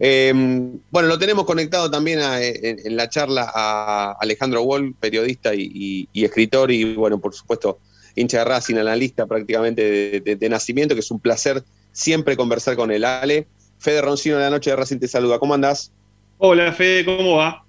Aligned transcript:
Em, 0.00 0.78
bueno, 0.90 1.08
lo 1.08 1.18
tenemos 1.18 1.44
conectado 1.44 1.90
también 1.90 2.20
en, 2.22 2.96
la 2.96 3.08
charla 3.08 3.50
a 3.52 4.12
Alejandro 4.20 4.62
Wall, 4.62 4.94
periodista 4.98 5.54
y, 5.54 6.08
escritor, 6.14 6.70
y 6.70 6.94
bueno, 6.94 7.18
por 7.18 7.34
supuesto, 7.34 7.78
hincha 8.14 8.38
de 8.38 8.44
Racing, 8.44 8.76
analista 8.76 9.26
prácticamente 9.26 10.20
de, 10.20 10.48
nacimiento, 10.48 10.94
que 10.94 11.00
es 11.00 11.10
un 11.10 11.20
placer 11.20 11.64
siempre 11.92 12.36
conversar 12.36 12.76
con 12.76 12.90
él. 12.90 13.04
Ale, 13.04 13.46
Fede 13.78 14.00
Roncino 14.00 14.36
de 14.36 14.42
la 14.42 14.50
Noche 14.50 14.70
de 14.70 14.76
Racing 14.76 14.98
te 14.98 15.08
saluda. 15.08 15.38
¿Cómo 15.38 15.54
andás? 15.54 15.90
Hola, 16.38 16.72
Fede, 16.72 17.04
¿cómo 17.04 17.36
va? 17.36 17.64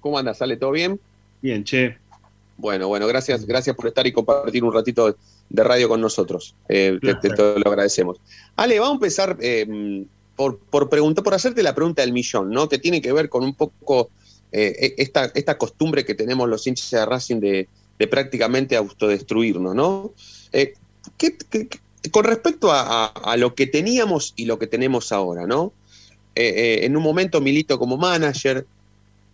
¿Cómo 0.00 0.18
andas? 0.18 0.38
¿Sale 0.38 0.56
todo 0.56 0.70
bien? 0.70 0.98
Bien, 1.42 1.64
che. 1.64 1.98
Bueno, 2.56 2.88
bueno, 2.88 3.06
gracias, 3.06 3.44
gracias 3.44 3.74
por 3.74 3.88
estar 3.88 4.06
y 4.06 4.12
compartir 4.12 4.62
un 4.64 4.72
ratito 4.72 5.16
de 5.50 5.64
radio 5.64 5.88
con 5.88 6.00
nosotros. 6.00 6.54
Eh, 6.68 6.98
te, 7.20 7.28
lo 7.36 7.68
agradecemos. 7.68 8.20
Ale, 8.56 8.78
vamos 8.78 8.92
a 8.92 8.96
empezar 8.96 9.36
eh, 9.40 10.06
por, 10.36 10.58
por, 10.58 10.88
preguntar, 10.88 11.24
por 11.24 11.34
hacerte 11.34 11.62
la 11.62 11.74
pregunta 11.74 12.02
del 12.02 12.12
millón, 12.12 12.50
¿no? 12.50 12.68
Que 12.68 12.78
tiene 12.78 13.00
que 13.00 13.12
ver 13.12 13.28
con 13.28 13.44
un 13.44 13.54
poco 13.54 14.10
eh, 14.52 14.94
e, 14.96 15.02
esta, 15.02 15.30
esta 15.34 15.58
costumbre 15.58 16.04
que 16.04 16.14
tenemos 16.14 16.48
los 16.48 16.66
hinchas 16.66 16.90
de 16.90 17.06
Racing 17.06 17.40
de, 17.40 17.68
prácticamente 18.10 18.76
autodestruirnos, 18.76 19.74
¿no? 19.74 20.12
con 22.10 22.24
respecto 22.24 22.68
a, 22.70 23.34
lo 23.38 23.54
que 23.54 23.66
teníamos 23.66 24.34
y 24.36 24.44
lo 24.44 24.58
que 24.58 24.66
tenemos 24.66 25.10
ahora, 25.10 25.46
¿no? 25.46 25.72
en 26.34 26.96
un 26.96 27.02
momento 27.02 27.40
Milito 27.40 27.78
como 27.78 27.96
manager, 27.96 28.66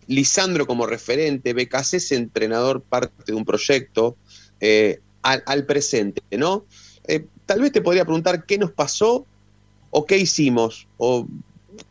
Lisandro 0.07 0.67
como 0.67 0.85
referente, 0.85 1.53
BKC 1.53 2.11
entrenador 2.11 2.81
parte 2.81 3.23
de 3.27 3.33
un 3.33 3.45
proyecto, 3.45 4.15
eh, 4.59 4.99
al, 5.21 5.65
presente, 5.65 6.21
¿no? 6.31 6.65
Eh, 7.07 7.25
tal 7.45 7.61
vez 7.61 7.71
te 7.71 7.81
podría 7.81 8.05
preguntar 8.05 8.45
qué 8.45 8.57
nos 8.57 8.71
pasó 8.71 9.25
o 9.91 10.05
qué 10.05 10.17
hicimos, 10.17 10.87
o 10.97 11.27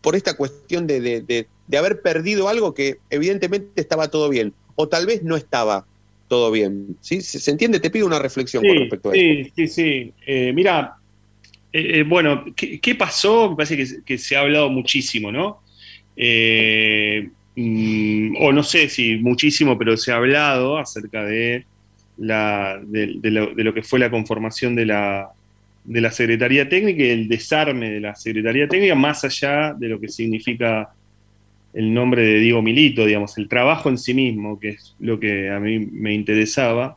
por 0.01 0.17
esta 0.17 0.37
cuestión 0.37 0.87
de, 0.87 1.47
haber 1.77 2.03
perdido 2.03 2.49
algo 2.49 2.75
que 2.75 2.99
evidentemente 3.11 3.81
estaba 3.81 4.09
todo 4.09 4.29
bien, 4.29 4.53
o 4.75 4.89
tal 4.89 5.07
vez 5.07 5.23
no 5.23 5.37
estaba 5.37 5.87
todo 6.29 6.51
bien. 6.51 6.97
¿sí? 7.01 7.21
¿Se, 7.21 7.51
entiende? 7.51 7.81
Te 7.81 7.91
pido 7.91 8.07
una 8.07 8.19
reflexión 8.19 8.65
con 8.65 8.77
respecto 8.77 9.11
a 9.11 9.13
sí, 9.13 9.45
Sí, 9.45 9.53
sí, 9.55 9.69
sí. 9.69 10.13
Eh, 10.27 10.53
mira, 10.55 10.97
bueno, 12.07 12.45
¿qué, 12.57 12.95
pasó? 12.95 13.51
Me 13.51 13.57
parece 13.57 14.03
que, 14.05 14.19
se 14.19 14.37
ha 14.37 14.41
hablado 14.41 14.69
muchísimo, 14.69 15.31
¿no? 15.31 15.61
Mm, 17.57 18.37
o 18.39 18.53
no 18.53 18.63
sé 18.63 18.89
si 18.89 19.17
muchísimo, 19.17 19.77
pero 19.77 19.97
se 19.97 20.13
ha 20.13 20.17
hablado 20.17 20.79
acerca 20.79 21.25
de, 21.25 21.67
la, 22.17 22.81
de, 22.83 23.19
lo, 23.31 23.75
que 23.75 23.83
fue 23.83 23.99
la 23.99 24.11
conformación 24.11 24.75
de 24.75 24.87
la, 24.87 25.31
de 25.85 26.01
la 26.01 26.11
Secretaría 26.11 26.69
Técnica 26.69 27.03
y 27.03 27.11
el 27.11 27.29
desarme 27.29 27.91
de 27.91 28.01
la 28.01 28.15
Secretaría 28.15 28.69
Técnica, 28.69 28.95
más 28.95 29.25
allá 29.25 29.75
de 29.75 29.89
lo 29.89 30.01
que 30.01 30.09
significa 30.09 30.91
el 31.73 31.95
nombre 31.95 32.23
de 32.23 32.41
Diego 32.41 32.63
Milito, 32.63 33.07
digamos, 33.07 33.39
el 33.39 33.49
trabajo 33.49 33.89
en 33.89 33.99
sí 33.99 34.15
mismo, 34.15 34.59
que 34.59 34.71
es 34.71 34.95
lo 34.99 35.21
que 35.21 35.51
a 35.51 35.61
mí 35.61 35.79
me 35.79 36.13
interesaba. 36.15 36.97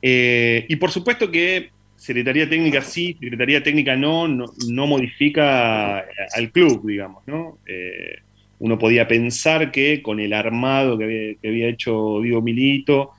Eh, 0.00 0.66
y 0.68 0.76
por 0.76 0.90
supuesto 0.90 1.30
que 1.30 1.70
Secretaría 1.96 2.48
Técnica 2.48 2.82
sí, 2.82 3.16
Secretaría 3.20 3.62
Técnica 3.62 3.96
no, 3.96 4.28
no, 4.28 4.86
modifica 4.86 5.98
al 6.34 6.50
club, 6.52 6.86
digamos, 6.86 7.26
¿no? 7.26 7.58
Eh, 7.66 8.18
uno 8.58 8.78
podía 8.78 9.08
pensar 9.08 9.70
que 9.70 10.02
con 10.02 10.20
el 10.20 10.32
armado 10.32 10.96
que 10.96 11.38
había, 11.42 11.68
hecho 11.68 12.20
Diego 12.22 12.40
Milito, 12.40 13.10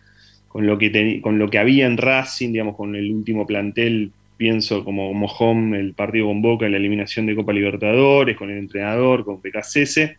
con 0.48 0.66
lo, 0.66 0.78
que 0.78 1.20
con 1.22 1.38
lo 1.38 1.50
que 1.50 1.60
había 1.60 1.86
en 1.86 1.98
Racing, 1.98 2.52
digamos, 2.52 2.76
con 2.76 2.96
el 2.96 3.12
último 3.12 3.46
plantel, 3.46 4.12
pienso 4.38 4.84
como, 4.84 5.28
como 5.28 5.76
el 5.76 5.94
partido 5.94 6.28
con 6.28 6.42
Boca 6.42 6.68
la 6.70 6.78
eliminación 6.78 7.26
de 7.26 7.36
Copa 7.36 7.54
Libertadores, 7.54 8.38
con 8.38 8.50
el 8.50 8.58
entrenador, 8.58 9.26
con 9.26 9.42
PKCS, 9.42 10.12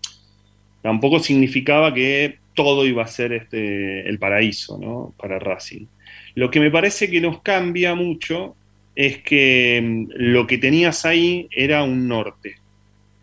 tampoco 0.83 1.19
significaba 1.19 1.93
que 1.93 2.39
todo 2.55 2.87
iba 2.87 3.03
a 3.03 3.09
ser 3.09 3.33
este, 3.33 4.09
el 4.09 4.19
paraíso 4.19 4.79
¿no? 4.79 5.15
para 5.19 5.39
Racing. 5.39 5.87
Lo 6.35 6.51
que 6.51 6.61
me 6.61 6.71
parece 6.71 7.11
que 7.11 7.21
nos 7.21 7.43
cambia 7.43 7.95
mucho 7.95 8.57
es 8.95 9.19
que 9.19 9.81
mm, 9.83 10.07
lo 10.15 10.47
que 10.47 10.59
tenías 10.59 11.05
ahí 11.05 11.49
era 11.51 11.85
un 11.85 12.09
norte 12.09 12.57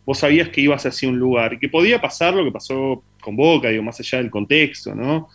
vos 0.06 0.20
sabías 0.20 0.50
que 0.50 0.62
ibas 0.62 0.86
hacia 0.86 1.10
un 1.10 1.18
lugar 1.18 1.60
que 1.60 1.70
podía 1.70 2.02
pasar 2.02 2.34
lo 2.34 2.44
que 2.44 2.52
pasó 2.52 3.04
con 3.22 3.36
Boca, 3.36 3.70
digo, 3.70 3.84
más 3.84 4.00
allá 4.00 4.18
del 4.18 4.30
contexto, 4.30 4.94
¿no? 4.94 5.30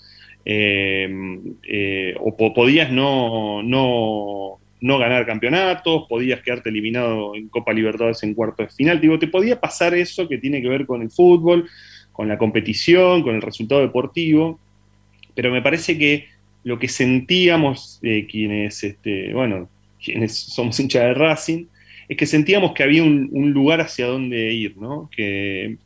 Eh, 0.44 1.08
eh, 1.62 2.14
o 2.20 2.54
podías 2.54 2.90
no, 2.90 3.62
no, 3.62 4.58
no, 4.80 4.98
ganar 4.98 5.26
campeonatos, 5.26 6.06
podías 6.08 6.40
quedarte 6.42 6.68
eliminado 6.68 7.34
en 7.34 7.48
Copa 7.48 7.72
Libertadores 7.72 8.22
en 8.22 8.34
cuarto 8.34 8.62
de 8.62 8.68
final, 8.68 9.00
digo, 9.00 9.18
te 9.18 9.28
podía 9.28 9.60
pasar 9.60 9.94
eso 9.94 10.28
que 10.28 10.38
tiene 10.38 10.62
que 10.62 10.68
ver 10.68 10.86
con 10.86 11.02
el 11.02 11.10
fútbol, 11.10 11.68
con 12.12 12.28
la 12.28 12.38
competición, 12.38 13.22
con 13.22 13.34
el 13.34 13.42
resultado 13.42 13.80
deportivo, 13.80 14.58
pero 15.34 15.52
me 15.52 15.62
parece 15.62 15.96
que 15.96 16.26
lo 16.64 16.78
que 16.78 16.88
sentíamos 16.88 18.00
eh, 18.02 18.26
quienes, 18.28 18.82
este, 18.84 19.32
bueno, 19.32 19.68
quienes 20.02 20.36
somos 20.36 20.78
hinchas 20.80 21.04
de 21.04 21.14
Racing, 21.14 21.66
es 22.08 22.16
que 22.16 22.26
sentíamos 22.26 22.72
que 22.72 22.82
había 22.82 23.02
un, 23.02 23.52
lugar 23.52 23.80
hacia 23.82 24.06
donde 24.06 24.52
ir, 24.52 24.78
¿no? 24.78 25.10
que, 25.14 25.76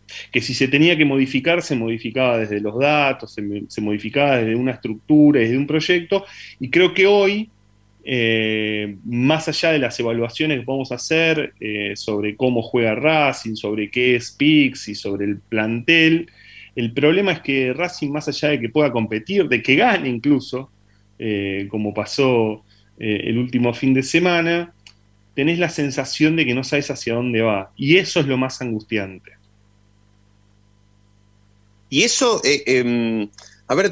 si 0.41 0.54
se 0.54 0.69
tenía 0.69 0.97
que 0.97 1.04
modificar, 1.04 1.62
se 1.62 1.74
modificaba 1.74 2.38
desde 2.38 2.60
los 2.60 2.78
datos, 2.78 3.34
se, 3.34 3.80
modificaba 3.80 4.38
desde 4.38 4.54
una 4.54 4.72
estructura, 4.72 5.41
desde 5.41 5.59
un 5.59 5.66
proyecto, 5.66 6.24
y 6.60 6.70
creo 6.70 6.94
que 6.94 7.06
hoy, 7.06 7.50
eh, 8.04 8.96
más 9.04 9.48
allá 9.48 9.72
de 9.72 9.78
las 9.78 9.98
evaluaciones 10.00 10.58
que 10.58 10.64
a 10.90 10.96
hacer 10.96 11.54
eh, 11.60 11.92
sobre 11.94 12.36
cómo 12.36 12.62
juega 12.62 12.94
Racing, 12.94 13.54
sobre 13.54 13.90
qué 13.90 14.16
es 14.16 14.32
PIX 14.32 14.88
y 14.88 14.94
sobre 14.94 15.26
el 15.26 15.38
plantel, 15.38 16.30
el 16.74 16.92
problema 16.92 17.32
es 17.32 17.41
que 17.41 17.72
Racing, 17.72 18.10
más 18.10 18.28
allá 18.28 18.48
de 18.48 18.60
que 18.60 18.68
pueda 18.68 18.91
competir, 18.91 19.48
de 19.48 19.62
que 19.62 19.76
gane 19.76 20.08
incluso, 20.08 20.70
eh, 21.18 21.66
como 21.70 21.92
pasó 21.94 22.64
el 22.98 23.36
último 23.36 23.74
fin 23.74 23.94
de 23.94 24.02
semana, 24.04 24.72
tenés 25.34 25.58
la 25.58 25.70
sensación 25.70 26.36
de 26.36 26.46
que 26.46 26.54
no 26.54 26.62
sabes 26.62 26.88
hacia 26.91 27.14
dónde 27.14 27.42
va. 27.42 27.72
Y 27.76 27.96
eso 27.96 28.20
es 28.20 28.26
lo 28.26 28.36
más 28.36 28.62
angustiante. 28.62 29.32
Y 31.91 32.04
eso, 32.04 32.41
em, 32.44 33.28
a 33.72 33.75
ver, 33.75 33.91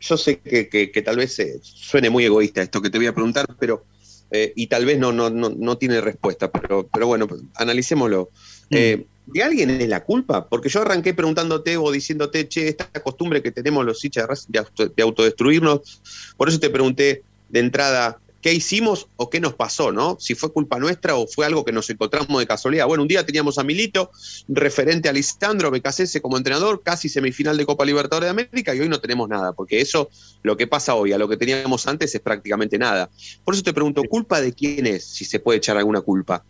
yo 0.00 0.16
sé 0.16 0.40
que, 0.40 1.02
tal 1.04 1.16
vez 1.16 1.38
eh, 1.38 1.60
suene 1.62 2.10
muy 2.10 2.24
egoísta 2.24 2.60
esto 2.60 2.82
que 2.82 2.90
te 2.90 2.98
voy 2.98 3.06
a 3.06 3.14
preguntar, 3.14 3.46
pero, 3.56 3.84
eh, 4.32 4.52
y 4.56 4.66
tal 4.66 4.84
vez 4.84 4.98
no, 4.98 5.12
no, 5.12 5.30
no, 5.30 5.78
tiene 5.78 6.00
respuesta, 6.00 6.50
pero, 6.50 6.88
pero 6.92 7.06
bueno, 7.06 7.28
analicémoslo. 7.54 8.30
Mm. 8.70 9.02
¿De 9.26 9.42
alguien 9.44 9.70
es 9.70 9.88
la 9.88 10.02
culpa? 10.02 10.48
Porque 10.48 10.68
yo 10.68 10.82
arranqué 10.82 11.14
preguntándote 11.14 11.76
o 11.76 11.92
diciéndote, 11.92 12.48
che, 12.48 12.66
esta 12.66 12.88
costumbre 13.00 13.42
que 13.42 13.52
tenemos 13.52 13.86
los 13.86 14.04
hinchas 14.04 14.48
de, 14.48 14.64
de 14.88 15.02
autodestruirnos, 15.04 16.02
por 16.36 16.48
eso 16.48 16.58
te 16.58 16.70
pregunté 16.70 17.22
de 17.48 17.60
entrada, 17.60 18.18
qué 18.42 18.52
hicimos 18.52 19.08
o 19.16 19.30
qué 19.30 19.40
nos 19.40 19.54
pasó, 19.54 19.92
¿no? 19.92 20.16
Si 20.20 20.34
fue 20.34 20.52
culpa 20.52 20.78
nuestra 20.78 21.14
o 21.14 21.26
fue 21.26 21.46
algo 21.46 21.64
que 21.64 21.72
nos 21.72 21.88
encontramos 21.88 22.38
de 22.40 22.46
casualidad. 22.46 22.86
Bueno, 22.86 23.02
un 23.02 23.08
día 23.08 23.24
teníamos 23.24 23.56
a 23.56 23.62
Milito, 23.62 24.10
referente 24.48 25.08
a 25.08 25.12
Lisandro 25.12 25.70
Becasese 25.70 26.20
como 26.20 26.36
entrenador, 26.36 26.82
casi 26.82 27.08
semifinal 27.08 27.56
de 27.56 27.64
Copa 27.64 27.84
Libertadores 27.84 28.26
de 28.26 28.30
América, 28.30 28.74
y 28.74 28.80
hoy 28.80 28.88
no 28.88 29.00
tenemos 29.00 29.28
nada, 29.28 29.52
porque 29.52 29.80
eso, 29.80 30.10
lo 30.42 30.56
que 30.56 30.66
pasa 30.66 30.94
hoy 30.94 31.12
a 31.12 31.18
lo 31.18 31.28
que 31.28 31.36
teníamos 31.36 31.86
antes 31.86 32.14
es 32.14 32.20
prácticamente 32.20 32.78
nada. 32.78 33.08
Por 33.44 33.54
eso 33.54 33.62
te 33.62 33.72
pregunto, 33.72 34.02
¿culpa 34.10 34.40
de 34.40 34.52
quién 34.52 34.86
es, 34.86 35.04
si 35.04 35.24
se 35.24 35.38
puede 35.38 35.58
echar 35.58 35.76
alguna 35.76 36.00
culpa? 36.00 36.44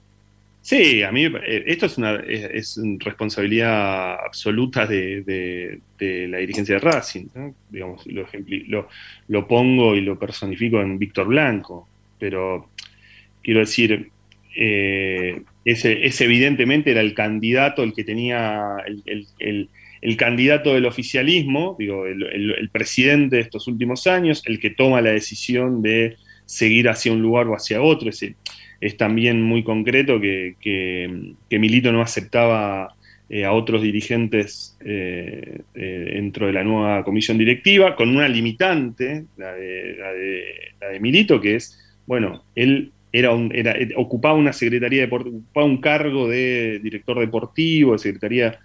Sí, 0.63 1.03
a 1.03 1.11
mí 1.11 1.25
eh, 1.25 1.65
esto 1.67 1.87
es 1.87 1.99
una 1.99 2.15
es, 2.15 2.81
responsabilidad 3.01 4.15
absoluta 4.25 4.87
de, 4.87 5.81
la 5.99 6.39
dirigencia 6.39 6.77
de 6.77 6.81
Racing. 6.81 7.27
Digamos, 7.69 8.07
lo, 8.07 8.27
lo, 8.69 8.89
lo, 9.27 9.49
pongo 9.49 9.97
y 9.97 10.03
lo 10.03 10.17
personifico 10.17 10.81
en 10.81 10.99
Víctor 11.01 11.27
Blanco, 11.27 11.89
pero 12.19 12.71
quiero 13.43 13.59
decir, 13.59 14.13
eh, 14.57 15.43
ese, 15.65 16.25
evidentemente 16.25 16.93
era 16.93 17.01
el 17.01 17.15
candidato, 17.15 17.83
el 17.83 17.93
que 17.93 18.05
tenía 18.05 18.77
el, 19.39 20.17
candidato 20.17 20.75
del 20.75 20.87
oficialismo, 20.87 21.75
digo, 21.77 22.07
el, 22.07 22.71
presidente 22.71 23.37
de 23.37 23.43
estos 23.43 23.67
últimos 23.67 24.07
años, 24.07 24.45
el 24.47 24.61
que 24.61 24.71
toma 24.71 25.01
la 25.01 25.11
decisión 25.11 25.83
de 25.83 26.17
seguir 26.47 26.89
hacia 26.89 27.13
un 27.13 27.21
lugar 27.21 27.49
o 27.49 27.55
hacia 27.55 27.83
otro. 27.83 28.11
Ese, 28.11 28.37
es 28.83 28.97
también 28.97 29.41
muy 29.41 29.63
concreto 29.63 30.21
que, 30.21 30.57
Milito 31.51 31.93
no 31.93 32.03
aceptaba 32.03 32.97
eh, 33.31 33.45
a 33.45 33.53
otros 33.53 33.81
dirigentes 33.81 34.77
eh, 34.85 35.61
eh, 35.75 36.11
dentro 36.15 36.49
de 36.49 36.53
la 36.53 36.65
nueva 36.65 37.05
comisión 37.05 37.39
directiva, 37.39 37.95
con 37.95 38.09
una 38.09 38.27
limitante, 38.27 39.25
la 39.37 39.53
de, 39.53 41.01
Milito, 41.01 41.41
que 41.41 41.55
es, 41.55 41.79
bueno, 42.07 42.43
él 42.57 42.91
era 43.13 43.33
un, 43.33 43.55
era, 43.55 43.77
ocupaba 43.97 44.35
una 44.35 44.53
secretaría 44.53 45.05
ocupaba 45.05 45.65
un 45.65 45.81
cargo 45.81 46.29
de 46.29 46.81
director 46.83 47.21
deportivo, 47.21 47.93
de 47.93 47.99
secretaría 48.01 48.59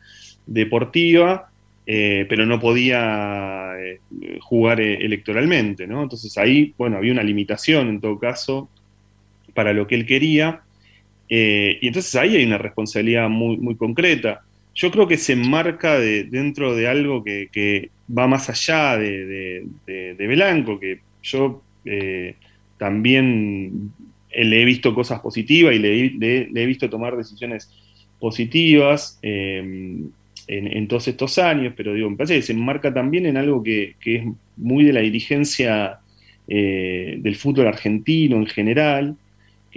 deportiva, 0.47 1.51
pero 1.85 2.45
no 2.45 2.59
podía 2.59 3.75
jugar 4.41 4.81
electoralmente, 4.81 5.85
¿no? 5.85 6.03
Entonces 6.03 6.35
ahí, 6.39 6.73
bueno, 6.75 6.97
había 6.97 7.13
una 7.13 7.23
limitación 7.23 7.87
en 7.89 8.01
todo 8.01 8.17
caso 8.17 8.69
para 9.57 9.73
lo 9.73 9.87
que 9.87 9.95
él 9.95 10.05
quería. 10.05 10.61
Eh, 11.29 11.79
y 11.81 11.87
entonces 11.87 12.15
ahí 12.15 12.35
hay 12.35 12.45
una 12.45 12.59
responsabilidad 12.59 13.27
muy, 13.27 13.57
muy 13.57 13.75
concreta. 13.75 14.41
yo 14.75 14.91
creo 14.91 15.07
que 15.07 15.17
se 15.17 15.33
enmarca 15.33 15.99
dentro 15.99 16.75
de 16.75 16.87
algo 16.87 17.23
que, 17.23 17.89
va 18.07 18.27
más 18.27 18.51
allá 18.51 18.97
de, 18.99 19.65
de, 19.87 20.27
Belanco, 20.27 20.79
que 20.79 20.99
yo 21.23 21.63
eh, 21.85 22.35
también 22.77 23.91
le 24.31 24.61
he 24.61 24.65
visto 24.65 24.93
cosas 24.93 25.19
positivas 25.21 25.73
y 25.73 25.79
le, 25.79 26.53
he 26.53 26.65
visto 26.67 26.87
tomar 26.87 27.17
decisiones 27.17 27.67
positivas 28.19 29.17
eh, 29.23 30.05
en, 30.47 30.87
todos 30.87 31.07
estos 31.07 31.39
años, 31.39 31.73
pero 31.75 31.95
digo, 31.95 32.11
me 32.11 32.15
parece 32.15 32.35
que 32.35 32.43
se 32.43 32.53
enmarca 32.53 32.93
también 32.93 33.25
en 33.25 33.37
algo 33.37 33.63
que, 33.63 33.95
es 34.05 34.23
muy 34.55 34.83
de 34.83 34.93
la 34.93 35.01
dirigencia 35.01 35.99
eh, 36.47 37.17
del 37.19 37.35
fútbol 37.35 37.67
argentino 37.67 38.37
en 38.37 38.45
general, 38.45 39.17
que 39.17 39.26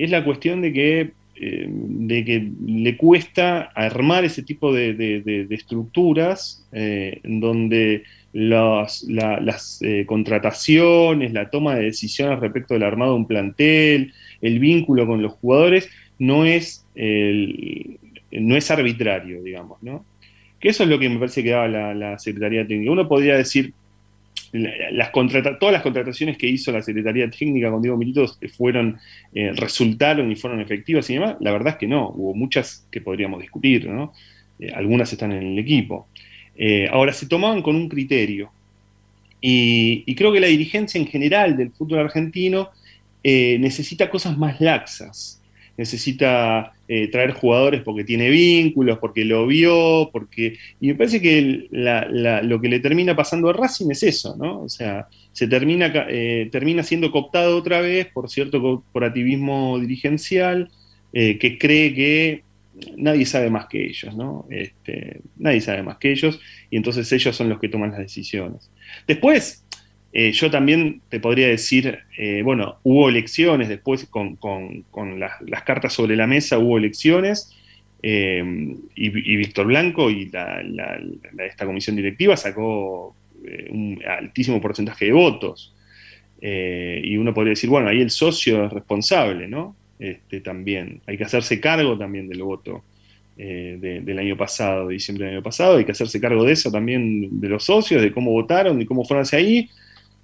es 0.04 0.10
la 0.10 0.24
cuestión 0.24 0.60
de 0.62 0.72
que 0.72 1.20
eh, 1.42 1.66
de 1.70 2.22
que 2.22 2.50
le 2.66 2.98
cuesta 2.98 3.70
armar 3.74 4.26
ese 4.26 4.42
tipo 4.42 4.74
de, 4.74 5.46
estructuras 5.48 6.68
eh, 6.70 7.18
donde 7.24 8.02
las 8.34 9.80
eh, 9.80 10.04
contrataciones, 10.06 11.32
la 11.32 11.48
toma 11.48 11.76
de 11.76 11.84
decisiones 11.84 12.40
respecto 12.40 12.74
del 12.74 12.82
armado 12.82 13.12
de 13.12 13.20
un 13.20 13.26
plantel, 13.26 14.12
el 14.42 14.58
vínculo 14.58 15.06
con 15.06 15.22
los 15.22 15.32
jugadores, 15.32 15.88
no 16.18 16.44
es, 16.44 16.84
no 16.94 18.56
es 18.56 18.70
arbitrario, 18.70 19.42
digamos, 19.42 19.82
¿no? 19.82 20.04
Que 20.60 20.68
eso 20.68 20.82
es 20.82 20.90
lo 20.90 20.98
que 20.98 21.08
me 21.08 21.18
parece 21.18 21.42
que 21.42 21.52
daba 21.52 21.68
la, 21.68 21.94
la 21.94 22.18
Secretaría 22.18 22.66
Técnica. 22.66 22.92
Uno 22.92 23.08
podría 23.08 23.38
decir, 23.38 23.72
las 24.52 25.12
todas 25.12 25.72
las 25.72 25.82
contrataciones 25.82 26.36
que 26.36 26.48
hizo 26.48 26.72
la 26.72 26.82
Secretaría 26.82 27.30
Técnica 27.30 27.70
con 27.70 27.82
Diego 27.82 27.96
Milito 27.96 28.26
fueron, 28.56 28.98
eh, 29.32 29.52
resultaron 29.54 30.30
y 30.30 30.36
fueron 30.36 30.60
efectivas 30.60 31.08
y 31.10 31.14
demás, 31.14 31.36
la 31.40 31.52
verdad 31.52 31.74
es 31.74 31.76
que 31.76 31.86
no, 31.86 32.10
hubo 32.10 32.34
muchas 32.34 32.86
que 32.90 33.00
podríamos 33.00 33.40
discutir, 33.40 33.88
¿no? 33.88 34.12
Eh, 34.58 34.72
algunas 34.74 35.12
están 35.12 35.32
en 35.32 35.52
el 35.52 35.58
equipo. 35.58 36.08
Eh, 36.56 36.88
ahora, 36.90 37.12
se 37.12 37.26
tomaban 37.26 37.62
con 37.62 37.76
un 37.76 37.88
criterio, 37.88 38.50
y, 39.40 40.14
creo 40.16 40.32
que 40.32 40.40
la 40.40 40.48
dirigencia 40.48 41.00
en 41.00 41.06
general 41.06 41.56
del 41.56 41.70
fútbol 41.70 42.00
argentino 42.00 42.70
necesita 43.22 44.10
cosas 44.10 44.36
más 44.36 44.60
laxas, 44.60 45.39
necesita 45.80 46.74
eh, 46.88 47.08
traer 47.08 47.32
jugadores 47.32 47.80
porque 47.82 48.04
tiene 48.04 48.28
vínculos, 48.28 48.98
porque 48.98 49.24
lo 49.24 49.46
vio, 49.46 50.10
porque... 50.12 50.58
Y 50.78 50.88
me 50.88 50.94
parece 50.94 51.22
que 51.22 51.68
lo 51.70 52.60
que 52.60 52.68
le 52.68 52.80
termina 52.80 53.16
pasando 53.16 53.48
a 53.48 53.54
Racing 53.54 53.90
es 53.90 54.02
eso, 54.02 54.36
¿no? 54.36 54.60
O 54.60 54.68
sea, 54.68 55.08
se 55.32 55.48
termina, 55.48 55.90
eh, 56.10 56.50
termina 56.52 56.82
siendo 56.82 57.10
cooptado 57.10 57.56
otra 57.56 57.80
vez 57.80 58.08
por 58.08 58.28
cierto 58.28 58.60
corporativismo 58.60 59.78
dirigencial 59.78 60.70
eh, 61.14 61.38
que 61.38 61.56
cree 61.56 61.94
que 61.94 62.42
nadie 62.98 63.24
sabe 63.24 63.48
más 63.48 63.66
que 63.66 63.86
ellos, 63.86 64.14
¿no? 64.14 64.46
Este, 64.50 65.22
nadie 65.38 65.62
sabe 65.62 65.82
más 65.82 65.96
que 65.96 66.12
ellos 66.12 66.38
y 66.70 66.76
entonces 66.76 67.10
ellos 67.10 67.34
son 67.34 67.48
los 67.48 67.58
que 67.58 67.70
toman 67.70 67.92
las 67.92 68.00
decisiones. 68.00 68.70
Después, 69.06 69.64
eh, 70.12 70.32
yo 70.32 70.50
también 70.50 71.02
te 71.08 71.20
podría 71.20 71.48
decir, 71.48 72.00
eh, 72.16 72.42
bueno, 72.42 72.78
hubo 72.82 73.08
elecciones 73.08 73.68
después 73.68 74.06
con, 74.06 74.38
las, 75.18 75.62
cartas 75.62 75.92
sobre 75.92 76.16
la 76.16 76.26
mesa, 76.26 76.58
hubo 76.58 76.78
elecciones, 76.78 77.56
eh, 78.02 78.42
y, 78.96 79.36
Víctor 79.36 79.66
Blanco 79.66 80.10
y 80.10 80.30
esta 81.38 81.66
comisión 81.66 81.96
directiva 81.96 82.36
sacó 82.36 83.14
un 83.70 84.02
altísimo 84.06 84.60
porcentaje 84.60 85.06
de 85.06 85.12
votos. 85.12 85.74
y 86.42 87.16
uno 87.16 87.32
podría 87.34 87.50
decir, 87.50 87.70
bueno, 87.70 87.88
ahí 87.88 88.00
el 88.00 88.10
socio 88.10 88.66
es 88.66 88.72
responsable, 88.72 89.46
¿no? 89.46 89.76
Este, 89.98 90.40
también, 90.40 91.02
hay 91.06 91.18
que 91.18 91.24
hacerse 91.24 91.60
cargo 91.60 91.96
también 91.96 92.28
del 92.28 92.42
voto. 92.42 92.82
del 93.36 94.18
año 94.18 94.36
pasado, 94.36 94.88
de 94.88 94.94
diciembre 94.94 95.26
del 95.26 95.36
año 95.36 95.42
pasado, 95.42 95.76
hay 95.78 95.84
que 95.84 95.92
hacerse 95.92 96.20
cargo 96.20 96.44
de 96.44 96.52
eso 96.52 96.70
también, 96.70 97.40
de 97.40 97.48
los 97.48 97.64
socios, 97.64 98.02
de 98.02 98.12
cómo 98.12 98.32
votaron, 98.32 98.78
de 98.78 98.86
cómo 98.86 99.04
fueron 99.04 99.22
hacia 99.22 99.38
ahí, 99.38 99.70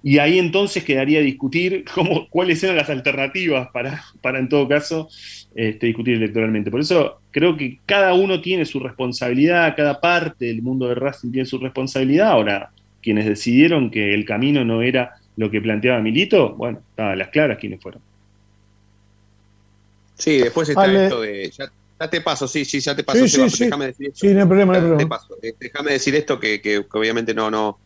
y 0.03 0.19
ahí 0.19 0.39
entonces 0.39 0.83
quedaría 0.83 1.21
discutir 1.21 1.83
cómo, 1.93 2.27
cuáles 2.29 2.63
eran 2.63 2.77
las 2.77 2.89
alternativas 2.89 3.69
para, 3.71 4.03
para 4.21 4.39
en 4.39 4.49
todo 4.49 4.67
caso, 4.67 5.09
este, 5.55 5.87
discutir 5.87 6.15
electoralmente. 6.15 6.71
Por 6.71 6.81
eso 6.81 7.19
creo 7.31 7.57
que 7.57 7.79
cada 7.85 8.13
uno 8.13 8.41
tiene 8.41 8.65
su 8.65 8.79
responsabilidad, 8.79 9.75
cada 9.75 9.99
parte 9.99 10.45
del 10.45 10.61
mundo 10.61 10.87
de 10.87 10.95
Racing 10.95 11.31
tiene 11.31 11.45
su 11.45 11.57
responsabilidad. 11.57 12.29
Ahora, 12.29 12.71
quienes 13.01 13.25
decidieron 13.25 13.89
que 13.89 14.13
el 14.13 14.25
camino 14.25 14.63
no 14.63 14.81
era 14.81 15.15
lo 15.35 15.51
que 15.51 15.61
planteaba 15.61 15.99
Milito, 15.99 16.55
bueno, 16.55 16.81
estaban 16.89 17.17
las 17.17 17.29
claras 17.29 17.57
quiénes 17.59 17.81
fueron. 17.81 18.01
Sí, 20.15 20.39
después 20.39 20.67
está 20.69 20.85
esto 20.85 21.21
de. 21.21 21.51
Ya, 21.99 22.09
te 22.09 22.21
paso, 22.21 22.47
sí, 22.47 22.65
sí, 22.65 22.79
ya 22.79 22.95
te 22.95 23.03
paso. 23.03 23.27
Sí, 23.27 23.49
sí, 23.49 23.65
déjame 23.65 23.87
decir 23.87 24.07
esto. 24.07 24.19
Sí, 24.19 24.33
no 24.33 24.41
hay 24.41 24.47
problema, 24.47 24.73
no 24.73 24.79
hay 24.79 24.85
problema. 24.87 25.19
Eh, 25.41 25.53
déjame 25.59 25.91
decir 25.91 26.15
esto 26.15 26.39
que, 26.39 26.61
que 26.61 26.85
obviamente 26.91 27.33
no, 27.33 27.49
no, 27.49 27.79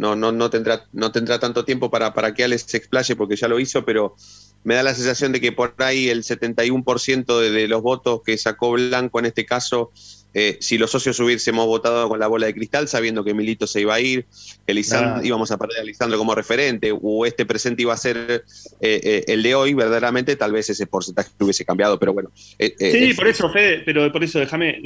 no, 0.00 0.16
no, 0.16 0.32
no, 0.32 0.48
tendrá, 0.48 0.86
no 0.92 1.12
tendrá 1.12 1.38
tanto 1.38 1.64
tiempo 1.64 1.90
para, 1.90 2.14
para 2.14 2.32
que 2.32 2.42
Alex 2.42 2.64
se 2.66 2.78
explaye 2.78 3.14
porque 3.16 3.36
ya 3.36 3.48
lo 3.48 3.60
hizo, 3.60 3.84
pero 3.84 4.16
me 4.64 4.74
da 4.74 4.82
la 4.82 4.94
sensación 4.94 5.30
de 5.30 5.40
que 5.40 5.52
por 5.52 5.74
ahí 5.78 6.08
el 6.08 6.24
71% 6.24 7.38
de, 7.38 7.50
de 7.50 7.68
los 7.68 7.82
votos 7.82 8.22
que 8.24 8.38
sacó 8.38 8.72
Blanco 8.72 9.18
en 9.18 9.26
este 9.26 9.44
caso 9.44 9.92
eh, 10.32 10.58
si 10.60 10.78
los 10.78 10.90
socios 10.90 11.18
hubiésemos 11.18 11.66
votado 11.66 12.08
con 12.08 12.20
la 12.20 12.28
bola 12.28 12.46
de 12.46 12.54
cristal, 12.54 12.86
sabiendo 12.86 13.24
que 13.24 13.34
Milito 13.34 13.66
se 13.66 13.80
iba 13.80 13.94
a 13.94 14.00
ir, 14.00 14.26
que 14.66 14.84
íbamos 15.24 15.50
a 15.50 15.58
perder 15.58 15.80
a 15.80 15.84
Lisandro 15.84 16.18
como 16.18 16.34
referente, 16.34 16.92
o 16.92 17.26
este 17.26 17.44
presente 17.44 17.82
iba 17.82 17.94
a 17.94 17.96
ser 17.96 18.44
eh, 18.80 19.00
eh, 19.02 19.24
el 19.26 19.42
de 19.42 19.54
hoy, 19.54 19.74
verdaderamente, 19.74 20.36
tal 20.36 20.52
vez 20.52 20.70
ese 20.70 20.86
porcentaje 20.86 21.30
hubiese 21.40 21.64
cambiado, 21.64 21.98
pero 21.98 22.12
bueno. 22.12 22.30
sí, 22.34 23.14
por 23.14 23.26
eso, 23.26 23.50
Fede, 23.50 23.82
pero 23.84 24.10
por 24.12 24.22
eso 24.22 24.38
déjame, 24.38 24.80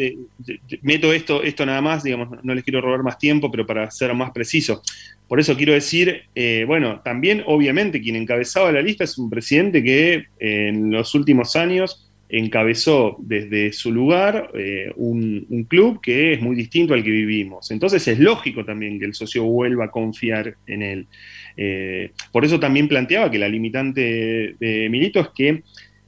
meto 0.82 1.12
esto, 1.12 1.42
esto 1.42 1.66
nada 1.66 1.82
más, 1.82 2.02
digamos, 2.02 2.42
no 2.42 2.54
les 2.54 2.64
quiero 2.64 2.80
robar 2.80 3.02
más 3.02 3.18
tiempo, 3.18 3.50
pero 3.50 3.66
para 3.66 3.90
ser 3.90 4.14
más 4.14 4.30
preciso. 4.30 4.82
Por 5.28 5.40
eso 5.40 5.56
quiero 5.56 5.72
decir, 5.72 6.24
bueno, 6.66 7.00
también 7.02 7.42
obviamente 7.46 8.00
quien 8.00 8.16
encabezaba 8.16 8.72
la 8.72 8.82
lista 8.82 9.04
es 9.04 9.18
un 9.18 9.28
presidente 9.30 9.82
que 9.82 10.26
en 10.38 10.90
los 10.90 11.14
últimos 11.14 11.56
años 11.56 12.04
encabezó 12.38 13.16
desde 13.20 13.72
su 13.72 13.92
lugar 13.92 14.50
eh, 14.54 14.92
un, 14.96 15.66
club 15.68 16.00
que 16.00 16.34
es 16.34 16.42
muy 16.42 16.56
distinto 16.56 16.94
al 16.94 17.04
que 17.04 17.10
vivimos. 17.10 17.70
Entonces 17.70 18.06
es 18.08 18.18
lógico 18.18 18.64
también 18.64 18.98
que 18.98 19.06
el 19.06 19.14
socio 19.14 19.44
vuelva 19.44 19.86
a 19.86 19.90
confiar 19.90 20.56
en 20.66 20.82
él. 20.82 21.06
Eh, 21.56 22.10
por 22.32 22.44
eso 22.44 22.58
también 22.58 22.88
planteaba 22.88 23.30
que 23.30 23.38
la 23.38 23.48
limitante 23.48 24.56
de, 24.58 24.88
Milito 24.90 25.20
es 25.20 25.28
que 25.28 25.62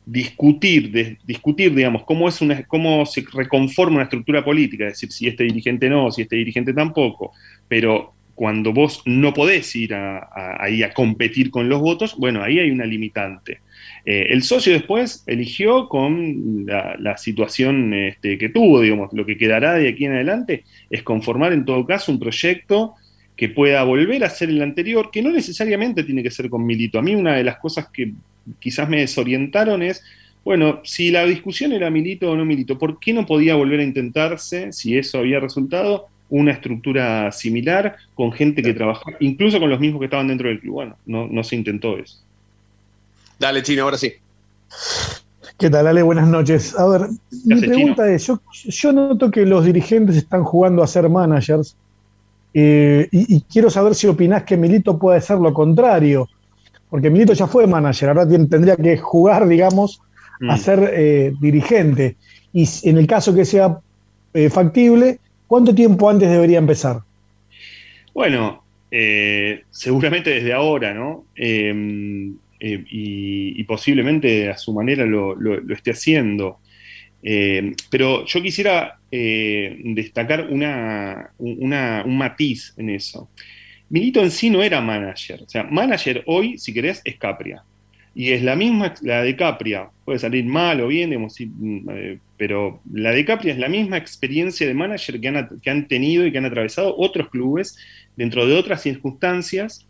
discutir, 0.05 1.19
discutir, 1.25 1.75
digamos, 1.75 2.05
cómo, 2.05 2.29
es 2.29 2.41
cómo 2.67 3.07
se 3.07 3.25
reconforma 3.33 3.97
una 3.97 4.05
estructura 4.05 4.45
política, 4.45 4.87
es 4.87 4.95
decir, 4.95 5.13
si 5.13 5.27
este 5.27 5.45
dirigente 5.45 5.89
no, 5.89 6.13
si 6.13 6.23
este 6.23 6.37
dirigente 6.37 6.73
tampoco, 6.73 7.33
pero 7.67 8.16
cuando 8.37 8.75
vos 8.75 9.03
no 9.07 9.33
podés 9.33 9.75
ir 9.75 9.95
ahí 9.95 10.83
a 10.83 10.93
competir 10.93 11.51
con 11.51 11.71
los 11.71 11.81
votos, 11.81 12.15
bueno, 12.17 12.43
ahí 12.43 12.59
hay 12.59 12.71
una 12.71 12.85
limitante. 12.85 13.61
Eh, 14.05 14.27
el 14.29 14.43
socio 14.43 14.75
después 14.75 15.25
eligió 15.27 15.89
con 15.89 16.67
la, 16.67 17.17
situación 17.17 17.95
este, 17.95 18.37
que 18.37 18.51
tuvo, 18.51 18.83
digamos, 18.83 19.11
lo 19.15 19.25
que 19.25 19.39
quedará 19.39 19.75
de 19.75 19.89
aquí 19.89 20.05
en 20.05 20.13
adelante 20.13 20.65
es 20.91 21.03
conformar 21.03 21.55
en 21.55 21.65
todo 21.65 21.87
caso 21.87 22.13
un 22.13 22.21
proyecto 22.21 22.95
que 23.37 23.49
pueda 23.49 23.83
volver 23.85 24.23
a 24.23 24.31
ser 24.31 24.51
el 24.51 24.61
anterior, 24.61 25.11
que 25.11 25.23
no 25.23 25.31
necesariamente 25.31 26.05
tiene 26.05 26.23
que 26.23 26.31
ser 26.31 26.51
con 26.51 26.65
Milito. 26.67 26.99
A 26.99 27.03
mí 27.03 27.15
una 27.15 27.37
de 27.37 27.45
las 27.45 27.57
cosas 27.57 27.89
que 27.89 28.13
quizás 28.59 28.87
me 28.87 29.01
desorientaron 29.01 29.83
es, 29.83 30.05
bueno, 30.45 30.81
si 30.85 31.11
la 31.11 31.25
discusión 31.25 31.73
era 31.73 31.91
Milito 31.91 32.31
o 32.31 32.37
no 32.37 32.45
Milito, 32.45 32.79
¿por 32.79 33.01
qué 33.01 33.15
no 33.15 33.25
podía 33.25 33.55
volver 33.55 33.81
a 33.81 33.85
intentarse, 33.85 34.73
si 34.73 34.99
eso 34.99 35.19
había 35.19 35.41
resultado, 35.41 36.09
una 36.29 36.53
estructura 36.53 37.31
similar 37.33 37.97
con 38.15 38.33
gente 38.33 38.63
que 38.63 38.75
trabajaba, 38.75 39.17
incluso 39.21 39.61
con 39.61 39.71
los 39.71 39.81
mismos 39.81 40.01
que 40.01 40.07
estaban 40.07 40.29
dentro 40.29 40.49
del 40.49 40.61
club? 40.61 40.75
Bueno, 40.75 40.97
no, 41.07 41.27
no 41.27 41.45
se 41.45 41.57
intentó 41.57 41.97
eso. 41.97 42.19
Dale, 43.39 43.63
Chino, 43.63 43.83
ahora 43.83 43.99
sí. 43.99 44.13
¿Qué 45.59 45.71
tal, 45.71 45.87
Ale? 45.87 46.03
Buenas 46.03 46.29
noches. 46.29 46.79
A 46.79 46.87
ver, 46.87 47.09
mi 47.45 47.61
pregunta 47.61 48.11
es, 48.11 48.31
yo, 48.53 48.93
noto 48.93 49.31
que 49.31 49.47
los 49.47 49.65
dirigentes 49.65 50.17
están 50.17 50.45
jugando 50.45 50.83
a 50.83 50.87
ser 50.87 51.09
managers 51.09 51.77
eh, 52.53 53.09
y, 53.11 53.41
quiero 53.43 53.71
saber 53.71 53.95
si 53.95 54.07
opinás 54.07 54.45
que 54.45 54.57
Milito 54.57 54.99
puede 54.99 55.21
ser 55.21 55.39
lo 55.39 55.53
contrario, 55.53 56.29
porque 56.89 57.11
Milito 57.11 57.33
ya 57.33 57.47
fue 57.47 57.67
manager, 57.67 58.11
ahora 58.11 58.27
tendría 58.27 58.77
que 58.77 58.97
jugar, 58.97 59.47
digamos, 59.47 60.01
a 60.49 60.57
mm. 60.57 60.59
ser 60.59 60.91
eh, 60.95 61.35
dirigente. 61.41 62.17
Y 62.53 62.67
en 62.85 62.97
el 62.97 63.07
caso 63.07 63.35
que 63.35 63.45
sea 63.45 63.79
eh, 64.33 64.51
factible, 64.51 65.21
¿cuánto 65.47 65.75
tiempo 65.75 66.09
antes 66.09 66.31
debería 66.31 66.59
empezar? 66.59 67.01
Bueno, 68.15 68.63
seguramente 69.71 70.31
desde 70.31 70.53
ahora, 70.53 70.95
¿no? 70.95 71.25
Eh, 72.59 72.85
y, 72.91 73.65
posiblemente 73.65 74.49
a 74.49 74.57
su 74.57 74.73
manera 74.73 75.05
lo, 75.05 75.37
esté 75.73 75.91
haciendo. 75.91 76.59
Eh, 77.23 77.73
pero 77.91 78.25
yo 78.25 78.43
quisiera 78.43 78.99
eh, 79.11 79.81
destacar 79.85 80.49
una, 80.49 81.33
un 81.39 82.19
matiz 82.19 82.75
en 82.77 82.91
eso. 82.91 83.29
Milito 83.89 84.21
en 84.21 84.31
sí 84.31 84.51
no 84.51 84.63
era 84.63 84.81
manager. 84.81 85.43
O 85.43 85.49
sea, 85.49 85.65
manager 85.65 86.23
hoy, 86.27 86.59
si 86.59 86.73
querés, 86.73 87.03
es 87.05 87.17
Capria. 87.17 87.63
Y 88.17 88.33
es 88.33 88.43
la 88.43 88.57
misma, 88.57 88.95
la 89.03 89.23
de 89.23 89.37
Capria, 89.37 89.91
puede 90.07 90.19
salir 90.19 90.47
mal 90.47 90.81
o 90.81 90.89
bien, 90.89 91.11
mm, 91.11 91.91
eh, 91.91 92.19
pero 92.39 92.81
la 92.91 93.11
de 93.11 93.27
Capria 93.27 93.53
es 93.53 93.59
la 93.59 93.69
misma 93.69 93.99
experiencia 93.99 94.67
de 94.67 94.73
manager 94.73 95.21
que 95.21 95.29
han, 95.29 95.61
que 95.61 95.69
han 95.69 95.87
tenido 95.87 96.27
y 96.27 96.33
que 96.33 96.39
han 96.39 96.47
atravesado 96.47 96.97
otros 96.97 97.29
clubes 97.29 97.77
dentro 98.17 98.47
de 98.47 98.55
otras 98.55 98.81
circunstancias, 98.83 99.87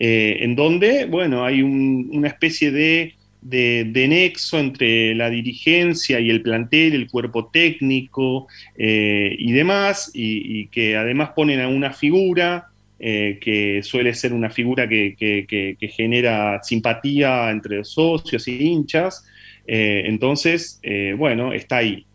eh, 0.00 0.38
en 0.40 0.56
donde, 0.56 1.04
bueno, 1.04 1.44
hay 1.44 1.60
una 1.60 2.28
especie 2.28 2.70
de, 2.70 3.14
de, 3.42 4.08
nexo 4.08 4.58
entre 4.58 5.14
la 5.14 5.28
dirigencia 5.28 6.18
y 6.18 6.30
el 6.30 6.40
plantel, 6.40 6.94
el 6.94 7.10
cuerpo 7.10 7.50
técnico 7.52 8.46
eh, 8.78 9.36
y 9.38 9.52
demás, 9.52 10.10
y, 10.14 10.68
que 10.68 10.96
además 10.96 11.30
ponen 11.36 11.60
a 11.60 11.68
una 11.68 11.92
figura 11.92 12.68
eh, 12.98 13.38
que 13.42 13.82
suele 13.82 14.14
ser 14.14 14.32
una 14.32 14.48
figura 14.48 14.88
que, 14.88 15.76
genera 15.94 16.62
simpatía 16.62 17.50
entre 17.50 17.84
socios 17.84 18.48
y 18.48 18.56
hinchas. 18.56 19.26
Eh, 19.66 20.04
entonces, 20.06 20.80
eh, 20.82 21.14
bueno, 21.16 21.52
está 21.52 21.78
ahí. 21.78 22.06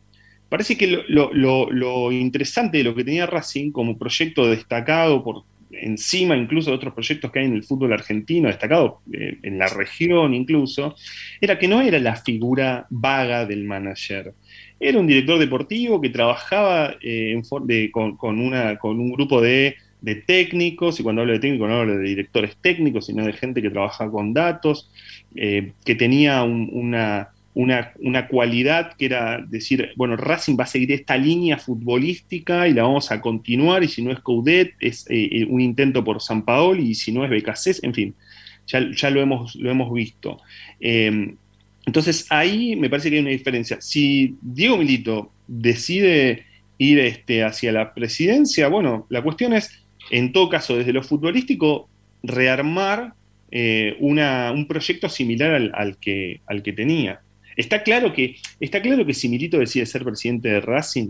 Parece 0.50 0.78
que 0.78 0.88
lo, 0.88 2.12
interesante 2.12 2.80
de 2.80 2.84
lo 2.84 2.96
que 2.96 3.04
tenía 3.04 3.28
Racing 3.28 3.72
como 3.72 3.96
proyecto 3.96 4.50
destacado 4.50 5.24
por 5.24 5.44
encima 5.72 6.36
incluso 6.36 6.72
de 6.72 6.76
otros 6.76 6.94
proyectos 6.94 7.32
que 7.32 7.40
hay 7.40 7.46
en 7.46 7.54
el 7.54 7.64
fútbol 7.64 7.94
argentino, 7.94 8.48
destacado 8.48 9.02
en 9.14 9.58
la 9.58 9.68
región 9.68 10.34
incluso, 10.34 10.96
era 11.40 11.58
que 11.60 11.68
no 11.68 11.82
era 11.82 12.00
la 12.00 12.16
figura 12.16 12.88
vaga 12.90 13.46
del 13.46 13.64
manager. 13.64 14.34
Era 14.80 15.00
un 15.00 15.08
director 15.08 15.38
deportivo 15.38 16.02
que 16.02 16.10
trabajaba 16.10 16.96
con, 17.92 18.40
una, 18.42 18.78
con 18.80 19.00
un 19.00 19.12
grupo 19.14 19.40
de 19.42 19.76
de 20.02 20.16
técnicos, 20.16 21.00
y 21.00 21.04
cuando 21.04 21.22
hablo 21.22 21.34
de 21.34 21.40
técnicos 21.40 21.70
no 21.70 21.76
hablo 21.76 21.98
de 21.98 22.04
directores 22.04 22.58
técnicos, 22.58 23.06
sino 23.06 23.26
de 23.26 23.34
gente 23.34 23.62
que 23.62 23.70
trabaja 23.70 24.10
con 24.10 24.34
datos, 24.34 24.90
eh, 25.36 25.74
que 25.86 25.96
tenía 25.96 26.44
una, 26.44 27.30
una, 27.54 28.28
cualidad 28.28 28.94
que 28.98 29.06
era 29.06 29.40
decir, 29.48 29.92
bueno, 29.96 30.18
Racing 30.18 30.58
va 30.60 30.64
a 30.64 30.68
seguir 30.68 30.92
esta 30.92 31.16
línea 31.18 31.58
futbolística 31.58 32.68
y 32.68 32.74
la 32.74 32.84
vamos 32.84 33.12
a 33.12 33.22
continuar, 33.22 33.84
y 33.84 33.88
si 33.88 34.02
no 34.02 34.12
es 34.12 34.20
Coudet, 34.20 34.74
es 34.80 35.06
eh, 35.10 35.30
eh, 35.32 35.46
un 35.46 35.62
intento 35.62 36.04
por 36.04 36.22
San 36.22 36.44
Paolo, 36.44 36.82
y 36.82 36.96
si 36.96 37.12
no 37.12 37.24
es 37.24 37.30
Becasés, 37.30 37.84
en 37.84 37.94
fin, 37.94 38.16
ya, 38.66 38.82
ya 38.92 39.10
lo, 39.12 39.22
hemos, 39.22 39.56
lo 39.56 39.70
hemos 39.70 39.94
visto. 39.94 40.40
entonces 41.86 42.26
ahí 42.30 42.76
me 42.76 42.90
parece 42.90 43.10
que 43.10 43.18
hay 43.18 43.22
una 43.22 43.32
diferencia. 43.32 43.80
Si 43.82 44.36
Diego 44.42 44.78
Milito 44.78 45.32
decide 45.48 46.46
ir 46.80 46.98
este, 47.00 47.44
hacia 47.44 47.72
la 47.72 47.94
presidencia, 47.94 48.68
bueno, 48.68 49.06
la 49.10 49.22
cuestión 49.22 49.54
es 49.54 49.82
en 50.10 50.32
todo 50.34 50.50
caso, 50.50 50.76
desde 50.78 50.94
lo 50.94 51.04
futbolístico, 51.04 51.90
rearmar 52.24 53.14
eh, 53.52 53.98
un 54.00 54.66
proyecto 54.68 55.10
similar 55.10 55.72
al, 55.74 55.98
que, 55.98 56.42
al 56.48 56.64
que 56.64 56.74
tenía. 56.74 57.22
Está 57.56 57.84
claro 57.84 58.14
que, 58.14 58.38
está 58.60 58.82
claro 58.82 59.06
que 59.06 59.14
si 59.14 59.28
Milito 59.28 59.58
decide 59.60 59.86
ser 59.86 60.04
presidente 60.04 60.50
de 60.50 60.62
Racing, 60.62 61.10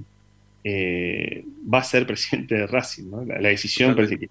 eh, 0.63 1.45
va 1.71 1.79
a 1.79 1.83
ser 1.83 2.05
presidente 2.07 2.55
de 2.55 2.67
Racing, 2.67 3.09
¿no? 3.09 3.23
La, 3.23 3.49
decisión 3.49 3.95
parece 3.95 4.17
que 4.17 4.29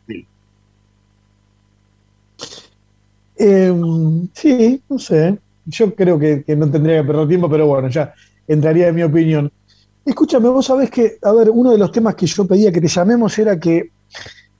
em, 3.37 4.29
sí, 4.35 4.81
no 4.89 4.99
sé. 4.99 5.39
Yo 5.67 5.95
creo 5.95 6.19
que, 6.19 6.43
que, 6.43 6.57
no 6.57 6.71
tendría 6.71 7.01
que 7.01 7.07
perder 7.07 7.29
tiempo, 7.29 7.49
pero 7.49 7.67
bueno, 7.67 7.89
ya 7.89 8.13
entraría 8.49 8.89
en 8.89 8.95
mi 8.95 9.03
opinión. 9.03 9.53
Escúchame, 10.05 10.49
vos 10.49 10.67
sabés 10.67 10.91
que, 10.91 11.19
a 11.23 11.33
ver, 11.33 11.51
uno 11.51 11.71
de 11.71 11.79
los 11.79 11.93
temas 11.93 12.17
que 12.17 12.27
yo 12.27 12.47
pedía 12.47 12.73
que 12.73 12.81
te 12.81 12.89
llamemos 12.89 13.39
era 13.39 13.61
que 13.61 13.91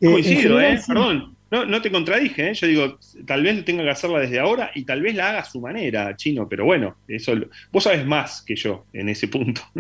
eh, 0.01 0.11
Coincido, 0.11 0.61
¿eh? 0.61 0.81
Perdón. 0.87 1.37
No, 1.51 1.83
te 1.83 1.91
contradije, 1.91 2.51
¿eh? 2.51 2.55
yo 2.55 2.67
digo, 2.69 2.99
tal 3.27 3.43
vez 3.43 3.65
tenga 3.65 3.83
que 3.83 3.91
hacerla 3.91 4.21
desde 4.21 4.39
ahora 4.39 4.71
y 4.73 4.85
tal 4.85 5.03
vez 5.03 5.17
la 5.17 5.31
haga 5.31 5.41
a 5.41 5.45
su 5.45 5.61
manera, 5.61 6.15
chino, 6.17 6.49
pero 6.49 6.65
bueno, 6.65 6.99
eso 7.09 7.33
vos 7.73 7.83
sabes 7.83 8.07
más 8.07 8.43
que 8.43 8.55
yo 8.55 8.87
en 8.93 9.09
ese 9.09 9.27
punto. 9.27 9.61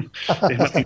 es 0.50 0.58
más 0.58 0.72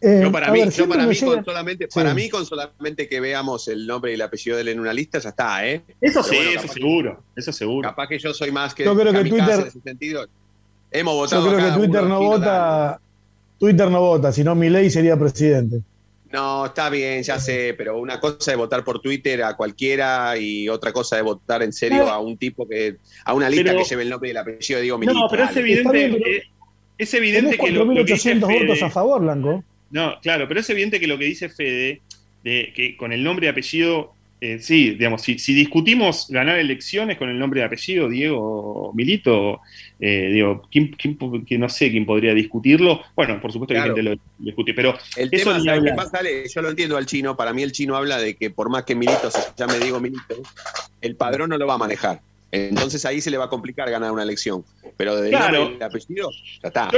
eh, 0.00 0.20
yo 0.22 0.30
para 0.30 0.52
mí, 0.52 0.60
yo 0.70 0.88
para 0.88 1.06
mí 1.06 1.16
con 1.18 1.44
solamente, 1.44 1.88
para 1.88 2.14
mí 2.14 2.28
con 2.28 2.46
solamente 2.46 3.08
que 3.08 3.18
veamos 3.18 3.66
el 3.66 3.84
nombre 3.84 4.12
y 4.12 4.14
el 4.14 4.22
apellido 4.22 4.56
de 4.56 4.62
él 4.62 4.68
en 4.68 4.78
una 4.78 4.92
lista 4.92 5.18
ya 5.18 5.30
está, 5.30 5.66
¿eh? 5.66 5.82
Eso 6.00 6.22
sí, 6.22 6.36
eso 6.36 6.68
seguro, 6.68 7.24
eso 7.34 7.52
seguro. 7.52 7.88
Capaz 7.88 8.06
que 8.06 8.20
yo 8.20 8.32
soy 8.32 8.52
más 8.52 8.72
que 8.72 8.84
yo 8.84 8.96
creo 8.96 9.12
que 9.12 9.24
Twitter, 9.28 9.60
en 9.60 9.66
ese 9.66 9.80
sentido. 9.80 10.28
Hemos 10.92 11.14
votado. 11.14 11.44
Yo 11.44 11.56
creo 11.56 11.68
que 11.68 11.76
Twitter 11.76 12.04
no 12.04 12.20
vota. 12.20 13.00
Twitter 13.58 13.90
no 13.90 14.00
vota, 14.00 14.32
si 14.32 14.44
no 14.44 14.54
ley 14.54 14.90
sería 14.90 15.16
presidente. 15.16 15.80
No, 16.30 16.66
está 16.66 16.90
bien, 16.90 17.22
ya 17.22 17.38
sé, 17.38 17.74
pero 17.76 17.98
una 17.98 18.20
cosa 18.20 18.52
es 18.52 18.58
votar 18.58 18.84
por 18.84 19.00
Twitter 19.00 19.42
a 19.42 19.56
cualquiera 19.56 20.36
y 20.36 20.68
otra 20.68 20.92
cosa 20.92 21.16
es 21.16 21.24
votar 21.24 21.62
en 21.62 21.72
serio 21.72 22.08
a 22.08 22.20
un 22.20 22.36
tipo 22.36 22.68
que, 22.68 22.96
a 23.24 23.32
una 23.32 23.48
lista 23.48 23.74
que 23.74 23.84
lleve 23.84 24.02
el 24.02 24.10
nombre 24.10 24.28
y 24.28 24.32
el 24.32 24.36
apellido 24.36 24.76
de 24.78 24.82
Diego 24.82 24.98
Milito. 24.98 25.18
No, 25.18 25.28
pero 25.30 25.44
es 25.44 25.56
evidente, 25.56 26.42
es 26.98 27.14
evidente 27.14 27.56
que 27.56 27.70
lo, 27.70 27.88
que 27.88 28.04
dice 28.04 28.34
votos 28.34 28.82
a 28.82 28.90
favor, 28.90 29.22
Blanco. 29.22 29.64
No, 29.90 30.20
claro, 30.20 30.46
pero 30.46 30.60
es 30.60 30.68
evidente 30.68 31.00
que 31.00 31.06
lo 31.06 31.16
que 31.16 31.24
dice 31.24 31.48
Fede, 31.48 32.02
de 32.44 32.72
que 32.76 32.94
con 32.96 33.12
el 33.12 33.24
nombre 33.24 33.46
y 33.46 33.48
apellido 33.48 34.12
eh, 34.40 34.60
sí, 34.60 34.90
digamos, 34.90 35.22
si, 35.22 35.34
discutimos 35.34 36.28
ganar 36.28 36.58
elecciones 36.58 37.18
con 37.18 37.28
el 37.28 37.38
nombre 37.38 37.60
y 37.60 37.64
apellido, 37.64 38.08
Diego 38.08 38.92
Milito, 38.94 39.60
eh, 39.98 40.30
digo, 40.32 40.62
¿quién, 40.70 40.94
que 40.94 41.58
no 41.58 41.68
sé 41.68 41.90
quién 41.90 42.06
podría 42.06 42.34
discutirlo? 42.34 43.02
Bueno, 43.16 43.40
por 43.40 43.52
supuesto 43.52 43.74
que 43.74 43.80
gente 43.80 44.02
lo 44.02 44.14
discute, 44.38 44.74
pero 44.74 44.96
el 45.16 45.30
tema, 45.30 45.58
yo 45.58 46.62
lo 46.62 46.70
entiendo 46.70 46.96
al 46.96 47.06
chino, 47.06 47.36
para 47.36 47.52
mí 47.52 47.62
el 47.62 47.72
chino 47.72 47.96
habla 47.96 48.18
de 48.18 48.36
que 48.36 48.50
por 48.50 48.70
más 48.70 48.84
que 48.84 48.94
Milito 48.94 49.30
se 49.30 49.40
llame 49.56 49.78
Diego 49.80 49.98
Milito, 49.98 50.36
el 51.00 51.16
padrón 51.16 51.50
no 51.50 51.58
lo 51.58 51.66
va 51.66 51.74
a 51.74 51.78
manejar. 51.78 52.20
Entonces 52.52 53.04
ahí 53.04 53.20
se 53.20 53.30
le 53.30 53.36
va 53.36 53.46
a 53.46 53.50
complicar 53.50 53.90
ganar 53.90 54.12
una 54.12 54.22
elección. 54.22 54.64
Pero 54.96 55.16
desde 55.16 55.36
el 55.36 55.82
apellido, 55.82 56.30
ya 56.62 56.68
está. 56.68 56.90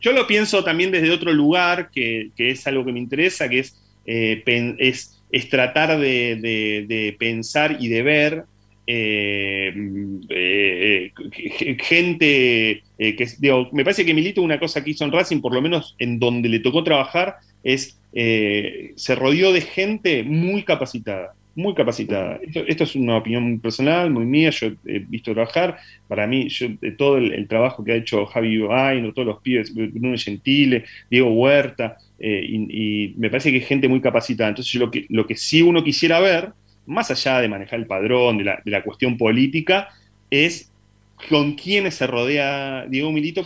Yo, 0.00 0.12
lo 0.12 0.26
pienso 0.26 0.64
también 0.64 0.90
desde 0.90 1.10
otro 1.10 1.32
lugar, 1.32 1.90
que, 1.90 2.32
es 2.36 2.66
algo 2.66 2.84
que 2.84 2.92
me 2.92 2.98
interesa, 2.98 3.48
que 3.48 3.60
es, 3.60 3.80
eh, 4.04 4.42
es 4.78 5.11
es 5.32 5.48
tratar 5.48 5.98
de, 5.98 7.16
pensar 7.18 7.78
y 7.80 7.88
de 7.88 8.02
ver 8.02 8.44
eh, 8.86 9.72
eh, 10.28 11.12
gente 11.80 12.82
eh, 12.98 13.16
que, 13.16 13.26
digo, 13.38 13.68
me 13.72 13.84
parece 13.84 14.04
que 14.04 14.12
Milito 14.12 14.42
una 14.42 14.60
cosa 14.60 14.84
que 14.84 14.90
hizo 14.90 15.04
en 15.04 15.12
Racing, 15.12 15.40
por 15.40 15.54
lo 15.54 15.62
menos 15.62 15.96
en 15.98 16.18
donde 16.18 16.48
le 16.48 16.60
tocó 16.60 16.84
trabajar, 16.84 17.36
es 17.64 17.98
se 18.14 19.14
rodeó 19.14 19.54
de 19.54 19.62
gente 19.62 20.22
muy 20.22 20.64
capacitada, 20.64 21.32
muy 21.54 21.72
capacitada. 21.72 22.38
Esto, 22.66 22.84
es 22.84 22.94
una 22.94 23.16
opinión 23.16 23.58
personal, 23.58 24.10
muy 24.10 24.26
mía, 24.26 24.50
yo 24.50 24.68
he 24.84 24.98
visto 24.98 25.32
trabajar, 25.32 25.78
para 26.08 26.26
mí, 26.26 26.48
todo 26.98 27.16
el, 27.16 27.48
trabajo 27.48 27.82
que 27.82 27.92
ha 27.92 27.96
hecho 27.96 28.26
Javi 28.26 28.58
Bain, 28.58 29.10
todos 29.14 29.28
los 29.28 29.40
pibes, 29.40 29.74
Bruno 29.74 30.14
Gentile, 30.18 30.84
Diego 31.10 31.32
Huerta, 31.32 31.96
eh, 32.24 32.46
y, 32.48 33.14
me 33.16 33.28
parece 33.28 33.50
que 33.50 33.56
hay 33.56 33.64
gente 33.64 33.88
muy 33.88 34.00
capacitada. 34.00 34.48
Entonces, 34.48 34.72
lo 34.76 34.90
que, 34.90 35.06
lo 35.08 35.26
que 35.26 35.34
sí 35.36 35.60
uno 35.60 35.82
quisiera 35.82 36.20
ver, 36.20 36.52
más 36.86 37.10
allá 37.10 37.40
de 37.40 37.48
manejar 37.48 37.80
el 37.80 37.86
padrón, 37.86 38.38
de 38.38 38.44
la, 38.64 38.82
cuestión 38.84 39.18
política, 39.18 39.88
es 40.30 40.70
con 41.28 41.54
quiénes 41.54 41.96
se 41.96 42.06
rodea 42.06 42.86
Diego 42.88 43.10
Milito 43.10 43.44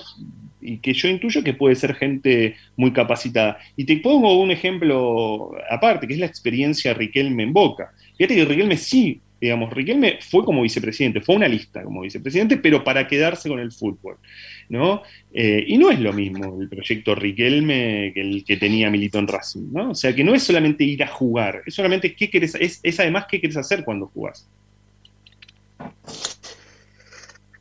y 0.61 0.79
que 0.79 0.93
yo 0.93 1.09
intuyo 1.09 1.43
que 1.43 1.55
puede 1.55 1.75
ser 1.75 1.95
gente 1.95 2.57
muy 2.77 2.93
capacitada. 2.93 3.59
Y 3.77 3.85
te 3.85 3.97
pongo 3.97 4.39
un 4.39 4.51
ejemplo 4.51 5.53
aparte, 5.71 6.07
que 6.07 6.15
es 6.15 6.21
la 6.21 6.27
experiencia 6.27 6.93
de 6.93 6.99
Riquelme 6.99 7.45
en 7.45 7.55
Boca. 7.55 7.93
Fíjate 8.19 8.35
que 8.35 8.45
Riquelme 8.45 8.77
sí 8.77 9.21
digamos, 9.41 9.73
Riquelme 9.73 10.19
fue 10.21 10.45
como 10.45 10.63
vicepresidente, 10.63 11.21
fue 11.21 11.37
una 11.37 11.49
lista 11.49 11.83
como 11.83 12.03
vicepresidente, 12.03 12.57
pero 12.57 12.83
para 12.83 13.07
quedarse 13.07 13.49
con 13.49 13.61
el 13.61 13.73
fútbol, 13.73 14.17
¿no? 14.69 15.03
Eh, 15.33 15.65
y 15.67 15.77
no 15.79 15.91
es 15.91 16.01
lo 16.01 16.13
mismo 16.13 16.61
el 16.61 16.69
proyecto 16.69 17.15
Riquelme 17.15 18.13
que 18.15 18.21
el 18.21 18.45
que 18.45 18.57
tenía 18.57 18.91
Milito 18.91 19.19
en 19.19 19.29
Racing, 19.29 19.73
¿no? 19.73 19.91
O 19.91 19.95
sea, 19.95 20.15
que 20.15 20.25
no 20.25 20.35
es 20.35 20.43
solamente 20.43 20.85
ir 20.85 21.03
a 21.03 21.09
jugar, 21.09 21.63
es 21.67 21.75
solamente 21.75 22.15
qué 22.15 22.31
querés, 22.31 22.55
es, 22.55 22.81
es 22.83 23.01
además 23.01 23.27
qué 23.29 23.41
querés 23.41 23.57
hacer 23.57 23.85
cuando 23.85 24.07
jugás. 24.07 24.49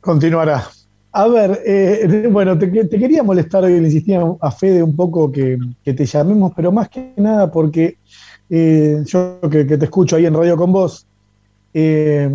Continuará. 0.00 0.68
A 1.18 1.28
ver, 1.28 1.62
eh, 1.64 2.28
bueno, 2.30 2.58
te, 2.58 2.70
quería 2.70 3.22
molestar 3.22 3.64
hoy, 3.64 3.80
le 3.80 3.86
insistía 3.86 4.22
a 4.38 4.50
Fede 4.50 4.82
un 4.82 4.94
poco 4.94 5.32
que, 5.32 5.58
te 5.82 6.04
llamemos, 6.04 6.52
pero 6.54 6.70
más 6.70 6.90
que 6.90 7.14
nada 7.16 7.50
porque 7.50 7.96
eh, 8.50 9.02
yo 9.06 9.40
que, 9.50 9.64
te 9.64 9.84
escucho 9.86 10.16
ahí 10.16 10.26
en 10.26 10.34
radio 10.34 10.58
con 10.58 10.72
vos, 10.72 11.06
eh, 11.78 12.30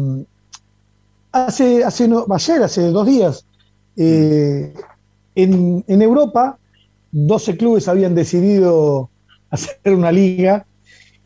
hace, 1.32 1.84
hace 1.84 2.04
ayer, 2.30 2.62
hace 2.62 2.82
dos 2.92 3.08
días, 3.08 3.44
eh, 3.98 4.72
en, 5.34 5.84
Europa, 5.88 6.60
12 7.12 7.58
clubes 7.58 7.88
habían 7.88 8.14
decidido 8.14 9.10
hacer 9.50 9.96
una 9.96 10.12
liga 10.12 10.64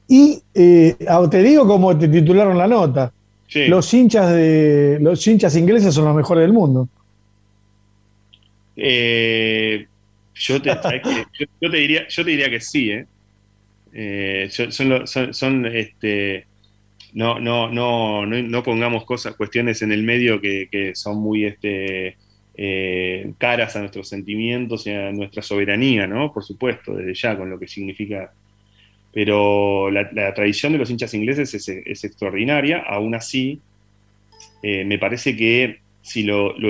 y 0.08 0.42
eh, 0.54 0.96
te 1.30 1.44
digo 1.44 1.68
como 1.68 1.98
te 1.98 2.08
titularon 2.08 2.58
la 2.58 2.68
nota. 2.68 3.12
Los 3.54 3.94
hinchas 3.94 4.32
de 4.32 4.98
los 5.02 5.28
hinchas 5.28 5.58
ingleses 5.58 5.94
son 5.94 6.06
los 6.06 6.16
mejores 6.16 6.44
del 6.44 6.54
mundo. 6.54 6.88
yo, 10.36 10.62
te, 10.62 11.70
diría, 11.70 12.08
yo 12.08 12.24
te 12.24 12.32
diría 12.32 12.50
que 12.50 12.62
sí, 12.62 12.92
son, 14.50 15.06
son, 15.06 15.34
son 15.34 15.66
este, 15.66 16.46
no, 17.16 17.40
no, 17.40 17.70
no, 17.70 18.26
no, 18.26 18.64
pongamos 18.64 19.06
cosas, 19.06 19.36
cuestiones 19.36 19.82
en 19.82 19.94
el 19.94 20.04
medio 20.04 20.42
que, 20.42 20.92
son 20.96 21.18
muy 21.18 21.46
este, 21.46 22.18
eh, 22.58 23.32
caras 23.38 23.78
a 23.78 23.80
nuestros 23.80 24.10
sentimientos 24.10 24.86
y 24.86 24.92
a 24.92 25.14
nuestra 25.14 25.42
soberanía, 25.42 26.08
¿no? 26.08 26.34
Por 26.34 26.44
supuesto, 26.44 26.94
desde 26.94 27.14
ya, 27.14 27.38
con 27.38 27.50
lo 27.50 27.58
que 27.58 27.70
significa. 27.70 28.34
Pero 29.14 29.90
la, 29.92 30.34
tradición 30.34 30.74
de 30.74 30.80
los 30.80 30.90
hinchas 30.90 31.14
ingleses 31.14 31.54
es, 31.54 32.04
extraordinaria, 32.04 32.80
aún 32.80 33.16
así, 33.16 33.62
eh, 34.62 34.84
me 34.84 35.00
parece 35.00 35.38
que 35.38 35.80
si 36.02 36.24
lo, 36.24 36.52
lo, 36.60 36.70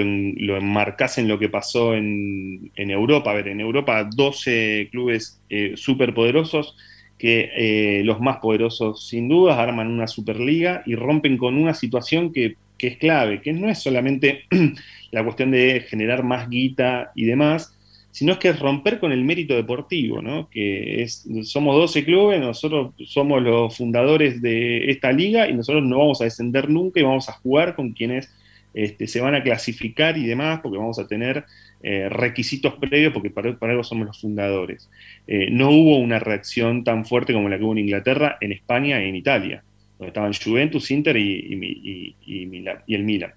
enmarcas 0.57 1.17
en 1.17 1.27
lo 1.27 1.39
que 1.39 1.49
pasó 1.49 1.95
en, 1.95 2.71
Europa, 2.75 3.31
a 3.31 3.33
ver, 3.33 3.47
en 3.47 3.61
Europa 3.61 4.07
12 4.15 4.89
clubes 4.91 5.41
eh, 5.49 5.73
superpoderosos 5.75 6.77
que 7.25 7.49
eh, 7.55 8.03
los 8.03 8.21
más 8.21 8.37
poderosos 8.37 9.07
sin 9.07 9.27
dudas 9.27 9.57
arman 9.57 9.87
una 9.87 10.07
superliga 10.07 10.83
y 10.85 10.93
rompen 10.93 11.37
con 11.37 11.55
una 11.55 11.73
situación 11.73 12.31
que, 12.31 12.55
es 12.77 12.97
clave, 12.97 13.41
que 13.41 13.51
no 13.51 13.67
es 13.67 13.79
solamente 13.79 14.43
la 15.11 15.23
cuestión 15.23 15.49
de 15.49 15.83
generar 15.89 16.23
más 16.23 16.47
guita 16.51 17.11
y 17.15 17.25
demás, 17.25 17.75
sino 18.11 18.33
es 18.33 18.37
que 18.37 18.49
es 18.49 18.59
romper 18.59 18.99
con 18.99 19.11
el 19.11 19.23
mérito 19.23 19.55
deportivo, 19.55 20.21
¿no? 20.21 20.51
que 20.51 21.01
es, 21.01 21.27
somos 21.45 21.75
12 21.75 22.05
clubes, 22.05 22.39
nosotros 22.39 22.93
somos 23.07 23.41
los 23.41 23.75
fundadores 23.75 24.39
de 24.39 24.91
esta 24.91 25.11
liga 25.11 25.49
y 25.49 25.53
nosotros 25.55 25.83
no 25.83 25.97
vamos 25.97 26.21
a 26.21 26.25
descender 26.25 26.69
nunca 26.69 26.99
y 26.99 27.03
vamos 27.03 27.27
a 27.27 27.31
jugar 27.31 27.75
con 27.75 27.93
quienes 27.93 28.29
este, 28.75 29.07
se 29.07 29.19
van 29.19 29.33
a 29.33 29.41
clasificar 29.41 30.15
y 30.15 30.27
demás, 30.27 30.59
porque 30.61 30.77
vamos 30.77 30.99
a 30.99 31.07
tener 31.07 31.43
eh, 31.87 32.09
requisitos 32.09 32.73
previos, 32.73 33.13
porque 33.13 33.29
para, 33.29 33.55
algo 33.61 33.83
somos 33.83 34.07
los 34.07 34.19
fundadores. 34.19 34.89
Eh, 35.27 35.49
no 35.51 35.69
hubo 35.69 35.99
una 35.99 36.17
reacción 36.17 36.83
tan 36.83 37.05
fuerte 37.05 37.31
como 37.31 37.47
la 37.47 37.59
que 37.59 37.63
hubo 37.63 37.73
en 37.73 37.77
Inglaterra, 37.77 38.39
en 38.41 38.53
España 38.53 38.99
y 39.03 39.09
en 39.09 39.15
Italia, 39.15 39.63
donde 39.99 40.07
estaban 40.07 40.33
Juventus, 40.33 40.89
Inter 40.89 41.15
y, 41.15 42.15
el 42.25 43.03
Milan. 43.03 43.33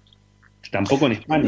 Tampoco 0.71 1.05
en 1.05 1.11
España. 1.11 1.47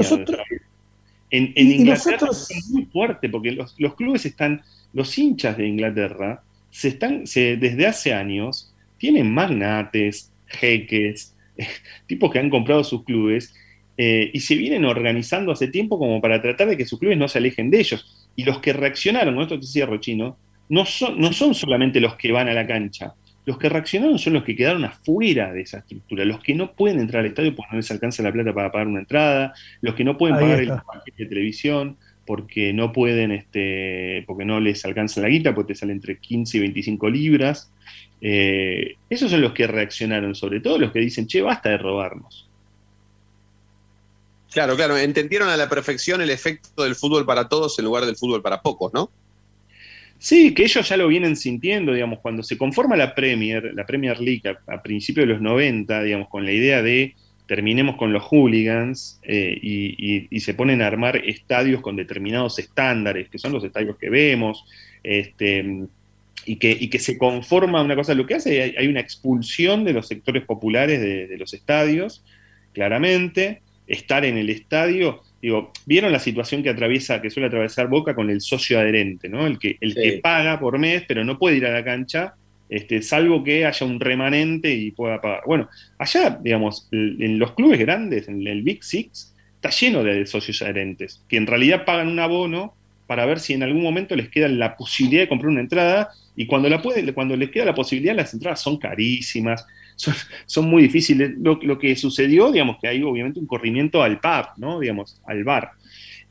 en, 1.32 1.54
Inglaterra 1.56 2.28
es 2.30 2.70
muy 2.70 2.86
fuerte, 2.86 3.30
porque 3.30 3.54
los, 3.54 3.74
clubes 3.96 4.28
están, 4.28 4.62
los 4.94 5.18
hinchas 5.18 5.58
de 5.58 5.66
Inglaterra, 5.66 6.44
se 6.70 6.90
están, 6.90 7.24
desde 7.24 7.88
hace 7.88 8.14
años, 8.14 8.76
tienen 9.00 9.34
magnates, 9.34 10.32
jeques, 10.46 11.36
tipos 12.06 12.32
que 12.32 12.38
han 12.38 12.52
comprado 12.52 12.84
sus 12.84 13.04
clubes 13.06 13.56
eh, 13.98 14.32
y 14.34 14.40
se 14.40 14.56
vienen 14.56 14.86
organizando 14.86 15.52
hace 15.52 15.68
tiempo 15.68 16.00
como 16.00 16.22
para 16.22 16.42
tratar 16.42 16.70
de 16.70 16.78
que 16.78 16.86
sus 16.86 17.00
clubes 17.00 17.18
no 17.18 17.28
se 17.28 17.38
alejen 17.38 17.70
de 17.70 17.80
ellos. 17.80 18.30
Y 18.36 18.44
los 18.44 18.60
que 18.60 18.74
reaccionaron, 18.74 19.40
esto 19.42 19.56
te 19.56 19.66
decía 19.66 19.86
Rochino, 19.86 20.38
no 20.70 20.86
son, 20.86 21.20
no 21.20 21.34
son 21.34 21.54
solamente 21.54 22.00
los 22.00 22.16
que 22.16 22.32
van 22.32 22.48
a 22.48 22.54
la 22.54 22.66
cancha. 22.66 23.14
Los 23.46 23.58
que 23.58 23.70
reaccionaron 23.70 24.20
son 24.20 24.34
los 24.34 24.44
que 24.44 24.56
quedaron 24.56 24.86
afuera 24.86 25.52
de 25.52 25.62
esa 25.62 25.80
estructura, 25.80 26.24
los 26.26 26.40
que 26.40 26.54
no 26.54 26.74
pueden 26.74 27.00
entrar 27.00 27.22
al 27.22 27.28
estadio 27.28 27.56
porque 27.56 27.72
no 27.72 27.78
les 27.78 27.92
alcanza 27.92 28.22
la 28.24 28.32
plata 28.32 28.54
para 28.54 28.72
pagar 28.72 28.88
una 28.88 29.00
entrada, 29.00 29.54
los 29.82 29.96
que 29.96 30.04
no 30.04 30.18
pueden 30.18 30.38
pagar 30.38 30.60
el 30.60 30.70
paquete 30.70 31.24
de 31.24 31.26
televisión 31.26 31.98
porque 32.26 32.72
no 32.72 32.94
pueden, 32.94 33.32
este, 33.32 34.24
porque 34.28 34.46
no 34.46 34.60
les 34.60 34.86
alcanza 34.86 35.22
la 35.22 35.28
guita, 35.28 35.56
porque 35.56 35.74
te 35.74 35.80
sale 35.80 35.92
entre 35.92 36.18
15 36.18 36.58
y 36.58 36.60
25 36.62 37.10
libras. 37.10 37.74
Eh, 38.22 38.96
esos 39.10 39.32
son 39.32 39.42
los 39.42 39.54
que 39.54 39.68
reaccionaron, 39.68 40.36
sobre 40.36 40.60
todo 40.60 40.78
los 40.78 40.92
que 40.92 41.00
dicen, 41.00 41.28
che, 41.28 41.42
basta 41.42 41.70
de 41.70 41.78
robarnos. 41.78 42.48
Claro, 44.52 44.76
claro, 44.76 44.98
entendieron 44.98 45.48
a 45.48 45.56
la 45.56 45.70
perfección 45.70 46.22
el 46.22 46.30
efecto 46.30 46.84
del 46.84 46.96
fútbol 46.96 47.26
para 47.26 47.48
todos 47.48 47.80
en 47.80 47.86
lugar 47.86 48.06
del 48.06 48.18
fútbol 48.18 48.42
para 48.42 48.62
pocos, 48.62 48.94
¿no? 48.94 49.10
Sí, 50.20 50.54
que 50.54 50.64
ellos 50.64 50.88
ya 50.88 50.98
lo 50.98 51.08
vienen 51.08 51.36
sintiendo, 51.36 51.94
digamos, 51.94 52.20
cuando 52.20 52.44
se 52.44 52.58
conforma 52.58 52.96
la 52.96 53.16
Premier, 53.16 53.72
la 53.74 53.86
Premier 53.86 54.20
League 54.20 54.44
a, 54.68 54.82
principios 54.84 55.26
de 55.26 55.34
los 55.34 55.42
90, 55.42 56.04
digamos, 56.04 56.28
con 56.28 56.46
la 56.46 56.52
idea 56.52 56.82
de 56.82 57.16
terminemos 57.48 57.96
con 57.96 58.14
los 58.14 58.24
hooligans 58.24 59.20
eh, 59.24 59.58
y, 59.62 60.40
se 60.40 60.54
ponen 60.54 60.82
a 60.82 60.88
armar 60.88 61.18
estadios 61.18 61.82
con 61.82 61.96
determinados 61.96 62.60
estándares, 62.60 63.30
que 63.30 63.40
son 63.40 63.54
los 63.54 63.64
estadios 63.64 63.98
que 63.98 64.10
vemos, 64.10 64.66
este, 65.02 65.88
y, 66.46 66.56
que, 66.58 67.00
se 67.00 67.18
conforma 67.18 67.82
una 67.82 67.96
cosa, 67.96 68.14
lo 68.14 68.28
que 68.28 68.36
hace, 68.36 68.62
hay, 68.62 68.76
hay 68.78 68.88
una 68.88 69.00
expulsión 69.00 69.84
de 69.86 69.94
los 69.94 70.08
sectores 70.08 70.44
populares 70.46 71.02
de 71.02 71.38
los 71.38 71.54
estadios, 71.54 72.24
claramente, 72.74 73.62
estar 73.92 74.24
en 74.26 74.38
el 74.38 74.50
estadio, 74.50 75.22
digo, 75.42 75.72
¿vieron 75.86 76.12
la 76.12 76.20
situación 76.20 76.64
que 76.64 76.70
atraviesa, 76.70 77.22
que 77.22 77.30
suele 77.30 77.48
atravesar 77.48 77.88
Boca 77.88 78.16
con 78.16 78.30
el 78.30 78.42
socio 78.42 78.80
adherente, 78.80 79.28
¿no? 79.28 79.46
El 79.46 79.60
que, 79.60 79.78
el 79.82 79.94
que 79.96 80.20
paga 80.24 80.60
por 80.60 80.80
mes, 80.80 81.04
pero 81.08 81.24
no 81.24 81.38
puede 81.38 81.58
ir 81.58 81.66
a 81.66 81.72
la 81.72 81.84
cancha, 81.84 82.36
este, 82.70 83.02
salvo 83.02 83.44
que 83.44 83.66
haya 83.66 83.86
un 83.86 84.00
remanente 84.00 84.74
y 84.74 84.92
pueda 84.92 85.20
pagar. 85.20 85.42
Bueno, 85.46 85.70
allá, 85.98 86.40
digamos, 86.42 86.88
en 86.92 87.38
los 87.38 87.52
clubes 87.52 87.80
grandes, 87.80 88.30
en 88.30 88.48
el 88.48 88.62
Big 88.62 88.84
Six, 88.84 89.36
está 89.56 89.70
lleno 89.70 90.04
de 90.04 90.26
socios 90.26 90.62
adherentes, 90.62 91.22
que 91.28 91.38
en 91.38 91.48
realidad 91.48 91.84
pagan 91.86 92.08
un 92.08 92.20
abono 92.20 92.74
para 93.08 93.26
ver 93.26 93.42
si 93.42 93.54
en 93.54 93.64
algún 93.64 93.84
momento 93.84 94.16
les 94.16 94.30
queda 94.30 94.48
la 94.48 94.78
posibilidad 94.78 95.24
de 95.24 95.28
comprar 95.28 95.50
una 95.50 95.60
entrada, 95.60 96.12
y 96.38 96.46
cuando, 96.46 96.70
la 96.70 96.82
puede, 96.82 97.14
cuando 97.14 97.36
les 97.36 97.52
queda 97.52 97.66
la 97.66 97.76
posibilidad, 97.76 98.16
las 98.16 98.34
entradas 98.34 98.62
son 98.62 98.78
carísimas, 98.78 99.66
son, 100.46 100.66
muy 100.70 100.84
difíciles. 100.84 101.32
Lo, 101.40 101.78
que 101.78 101.96
sucedió, 101.96 102.52
digamos, 102.52 102.78
que 102.82 102.88
hay 102.88 103.04
obviamente 103.04 103.40
un 103.40 103.48
corrimiento 103.48 104.02
al 104.02 104.20
pub, 104.20 104.48
¿no? 104.58 104.80
Digamos, 104.80 105.22
al 105.26 105.44
bar. 105.44 105.72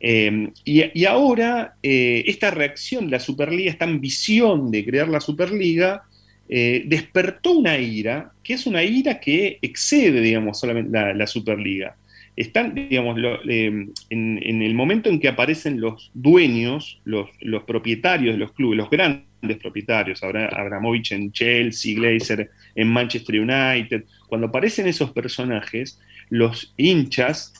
Eh, 0.00 0.50
y, 0.64 1.04
ahora 1.04 1.74
eh, 1.82 2.24
esta 2.26 2.50
reacción 2.50 3.06
de 3.06 3.12
la 3.12 3.20
Superliga, 3.20 3.70
esta 3.70 3.84
ambición 3.84 4.70
de 4.70 4.84
crear 4.84 5.08
la 5.08 5.20
Superliga, 5.20 6.04
eh, 6.48 6.82
despertó 6.86 7.52
una 7.52 7.78
ira, 7.78 8.32
que 8.42 8.54
es 8.54 8.66
una 8.66 8.82
ira 8.82 9.20
que 9.20 9.58
excede, 9.62 10.20
digamos, 10.20 10.58
solamente 10.58 11.14
la, 11.14 11.26
Superliga. 11.26 11.96
Están, 12.34 12.74
digamos, 12.74 13.18
en, 13.46 13.92
el 14.08 14.74
momento 14.74 15.10
en 15.10 15.20
que 15.20 15.28
aparecen 15.28 15.80
los 15.80 16.10
dueños, 16.14 17.00
los, 17.04 17.28
los 17.40 17.64
propietarios 17.64 18.34
de 18.34 18.38
los 18.38 18.52
clubes, 18.52 18.78
los 18.78 18.88
grandes 18.88 19.29
propietarios, 19.40 20.22
Abramovich 20.22 21.12
en 21.12 21.32
Chelsea, 21.32 21.94
Glazer 21.94 22.50
en 22.74 22.88
Manchester 22.88 23.40
United, 23.40 24.04
cuando 24.28 24.48
aparecen 24.48 24.86
esos 24.86 25.10
personajes, 25.10 25.98
los 26.28 26.72
hinchas 26.76 27.52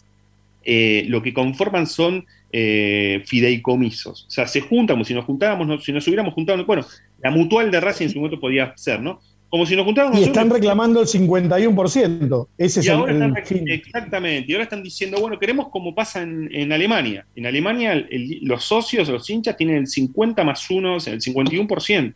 eh, 0.62 1.04
lo 1.08 1.22
que 1.22 1.32
conforman 1.32 1.86
son 1.86 2.26
eh, 2.52 3.22
fideicomisos. 3.26 4.26
O 4.26 4.30
sea, 4.30 4.46
se 4.46 4.60
juntan, 4.60 4.94
como 4.94 5.04
si 5.04 5.14
nos 5.14 5.24
juntábamos, 5.24 5.84
si 5.84 5.92
nos 5.92 6.06
hubiéramos 6.06 6.34
juntado, 6.34 6.64
bueno, 6.66 6.84
la 7.22 7.30
mutual 7.30 7.70
de 7.70 7.80
Racing 7.80 8.06
en 8.06 8.10
su 8.10 8.18
momento 8.18 8.40
podía 8.40 8.74
ser, 8.76 9.00
¿no? 9.00 9.20
Como 9.50 9.66
si 9.66 9.74
nos 9.74 9.84
juntáramos. 9.84 10.18
Y 10.20 10.22
están 10.22 10.48
reclamando 10.48 11.00
el 11.00 11.08
51%. 11.08 12.48
Ese 12.56 12.80
es 12.80 12.86
el, 12.86 13.68
Exactamente. 13.68 14.50
Y 14.50 14.54
ahora 14.54 14.62
están 14.64 14.82
diciendo, 14.82 15.20
bueno, 15.20 15.40
queremos 15.40 15.68
como 15.70 15.92
pasa 15.92 16.22
en, 16.22 16.72
Alemania. 16.72 17.26
En 17.34 17.46
Alemania 17.46 18.06
los 18.42 18.64
socios, 18.64 19.08
los 19.08 19.28
hinchas 19.28 19.56
tienen 19.56 19.76
el 19.76 19.86
50 19.88 20.44
más 20.44 20.70
1, 20.70 20.94
el 20.94 21.20
51%. 21.20 22.14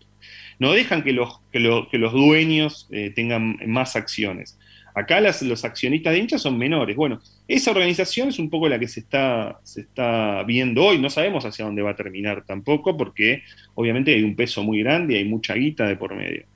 No 0.61 0.73
dejan 0.73 1.03
que 1.03 1.13
los, 1.13 1.41
que, 1.51 1.59
los 1.59 2.13
dueños 2.13 2.87
eh, 2.93 3.11
tengan 3.13 3.59
más 3.67 3.97
acciones. 3.97 4.57
Acá 4.95 5.21
los 5.21 5.65
accionistas 5.65 6.13
de 6.13 6.21
hinchas 6.21 6.41
son 6.41 6.57
menores. 6.57 6.95
Bueno, 6.95 7.21
esa 7.49 7.73
organización 7.73 8.29
es 8.29 8.39
un 8.39 8.49
poco 8.49 8.69
la 8.69 8.79
que 8.79 8.87
se 8.87 9.01
está, 9.01 9.59
se 9.65 9.81
está 9.81 10.45
viendo 10.45 10.85
hoy. 10.85 10.99
No 10.99 11.11
sabemos 11.11 11.45
hacia 11.45 11.65
dónde 11.65 11.83
va 11.83 11.91
a 11.91 11.97
terminar 11.97 12.45
tampoco, 12.47 12.97
porque 12.97 13.43
obviamente 13.75 14.15
hay 14.15 14.23
un 14.23 14.37
peso 14.37 14.63
muy 14.63 14.85
grande 14.85 15.15
y 15.15 15.17
hay 15.17 15.25
mucha 15.25 15.55
guita 15.55 15.89
de 15.89 15.97
por 15.97 16.15
medio. 16.15 16.47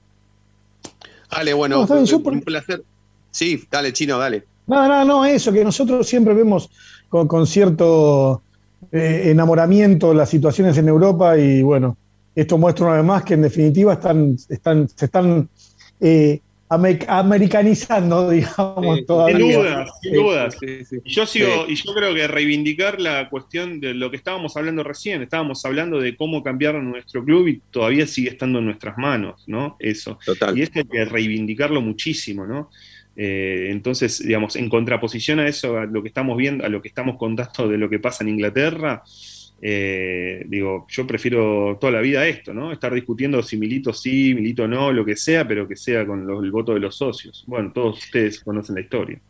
Dale, 1.31 1.55
bueno, 1.55 1.87
un 1.88 2.41
placer. 2.41 2.83
Sí, 3.31 3.62
dale, 3.71 3.93
chino, 3.93 4.19
dale. 4.19 4.45
No, 4.67 4.87
no, 4.87 5.05
no, 5.05 5.25
eso, 5.25 5.53
que 5.53 5.64
nosotros 5.64 6.07
siempre 6.07 6.35
vemos 6.35 6.71
con, 7.09 7.47
cierto 7.47 8.43
eh, 8.93 9.23
enamoramiento 9.27 10.12
las 10.12 10.29
situaciones 10.29 10.77
en 10.79 10.88
Europa 10.88 11.38
y 11.38 11.62
bueno, 11.62 11.97
esto 12.35 12.59
muestra 12.59 12.87
una 12.87 12.97
vez 12.97 13.05
más 13.05 13.25
que 13.25 13.35
en 13.35 13.43
definitiva 13.43 13.95
están, 13.95 14.37
están, 14.49 14.88
se 14.88 15.07
están 15.07 15.49
eh, 16.01 16.41
americanizando, 16.69 18.31
digamos, 18.31 19.07
todavía. 19.07 19.39
Sin 19.39 19.53
dudas, 19.53 19.91
sin 20.01 20.13
dudas. 20.13 20.57
y 21.05 21.11
yo 21.11 21.27
sigo, 21.27 21.67
y 21.69 21.75
yo 21.75 21.95
creo 21.95 22.15
que 22.15 22.27
reivindicar 22.27 23.01
la 23.01 23.29
cuestión 23.29 23.81
de 23.81 23.95
lo 23.95 24.11
que 24.11 24.17
estábamos 24.17 24.57
hablando 24.57 24.83
recién, 24.83 25.23
estábamos 25.23 25.65
hablando 25.65 26.01
de 26.01 26.17
cómo 26.17 26.43
cambiar 26.43 26.75
nuestro 26.77 27.25
club 27.25 27.49
y 27.49 27.61
todavía 27.71 28.07
sigue 28.07 28.31
estando 28.31 28.59
en 28.59 28.67
nuestras 28.67 28.99
manos, 28.99 29.45
¿no? 29.47 29.77
Eso. 29.79 30.19
Y 30.55 30.63
es 30.63 30.71
que 30.71 30.81
hay 30.81 30.87
que 30.87 31.05
reivindicarlo 31.05 31.81
muchísimo, 31.81 32.47
¿no? 32.47 32.71
Eh, 33.17 33.71
entonces, 33.71 34.21
digamos, 34.21 34.55
en 34.55 34.69
contraposición 34.69 35.41
a 35.41 35.49
eso, 35.49 35.77
a 35.77 35.87
lo 35.87 36.03
que 36.03 36.09
estamos 36.09 36.37
viendo, 36.37 36.65
a 36.65 36.69
lo 36.69 36.81
que 36.81 36.89
estamos 36.89 37.17
contando 37.17 37.69
de 37.69 37.77
lo 37.77 37.91
que 37.91 37.99
pasa 37.99 38.23
en 38.23 38.31
Inglaterra, 38.31 39.03
eh, 39.61 40.44
digo, 40.47 40.87
yo 40.88 41.07
prefiero 41.07 41.77
toda 41.81 41.92
la 41.92 42.01
vida 42.01 42.27
esto, 42.27 42.55
¿no? 42.55 42.73
Estar 42.73 42.94
discutiendo 42.94 43.42
si 43.42 43.57
Milito 43.57 43.92
sí, 43.92 44.35
Milito 44.35 44.68
no, 44.68 44.92
lo 44.92 45.05
que 45.05 45.16
sea, 45.16 45.47
pero 45.47 45.66
que 45.66 45.77
sea 45.77 46.07
con 46.07 46.29
el 46.44 46.51
voto 46.51 46.75
de 46.75 46.81
los 46.81 46.97
socios. 46.97 47.44
Bueno, 47.47 47.73
todos 47.73 47.99
ustedes 47.99 48.40
conocen 48.40 48.77
la 48.77 48.83
historia. 48.83 49.21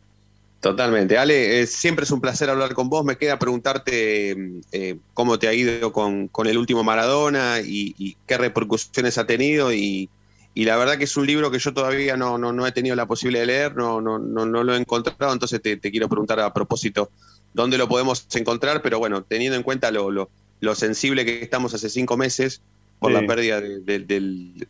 Totalmente. 0.59 1.17
Ale, 1.17 1.61
eh, 1.61 1.67
siempre 1.67 2.03
es 2.03 2.11
un 2.11 2.19
placer 2.19 2.49
hablar 2.49 2.73
con 2.73 2.89
vos. 2.89 3.05
Me 3.05 3.17
queda 3.17 3.39
preguntarte 3.39 4.35
eh, 4.71 4.97
cómo 5.13 5.39
te 5.39 5.47
ha 5.47 5.53
ido 5.53 5.93
con, 5.93 6.29
el 6.45 6.57
último 6.57 6.83
Maradona 6.83 7.61
y, 7.63 8.17
qué 8.27 8.37
repercusiones 8.37 9.17
ha 9.17 9.25
tenido 9.25 9.73
y, 9.73 10.09
la 10.55 10.75
verdad 10.75 10.97
que 10.97 11.05
es 11.05 11.15
un 11.15 11.25
libro 11.25 11.49
que 11.49 11.59
yo 11.59 11.73
todavía 11.73 12.17
no, 12.17 12.37
no, 12.37 12.67
he 12.67 12.73
tenido 12.73 12.93
la 12.93 13.05
posibilidad 13.05 13.43
de 13.43 13.47
leer, 13.47 13.75
no, 13.77 14.01
no, 14.01 14.19
no, 14.19 14.45
no 14.45 14.61
lo 14.61 14.75
he 14.75 14.77
encontrado, 14.77 15.31
entonces 15.31 15.61
te, 15.61 15.79
quiero 15.79 16.09
preguntar 16.09 16.41
a 16.41 16.53
propósito 16.53 17.11
dónde 17.53 17.77
lo 17.77 17.87
podemos 17.87 18.27
encontrar, 18.35 18.81
pero 18.81 18.99
bueno, 18.99 19.23
teniendo 19.23 19.57
en 19.57 19.63
cuenta 19.63 19.91
lo, 19.91 20.11
lo, 20.11 20.29
sensible 20.75 21.25
que 21.25 21.41
estamos 21.41 21.73
hace 21.73 21.89
cinco 21.89 22.17
meses 22.17 22.61
por 22.99 23.11
la 23.11 23.25
pérdida 23.25 23.61
del, 23.61 24.05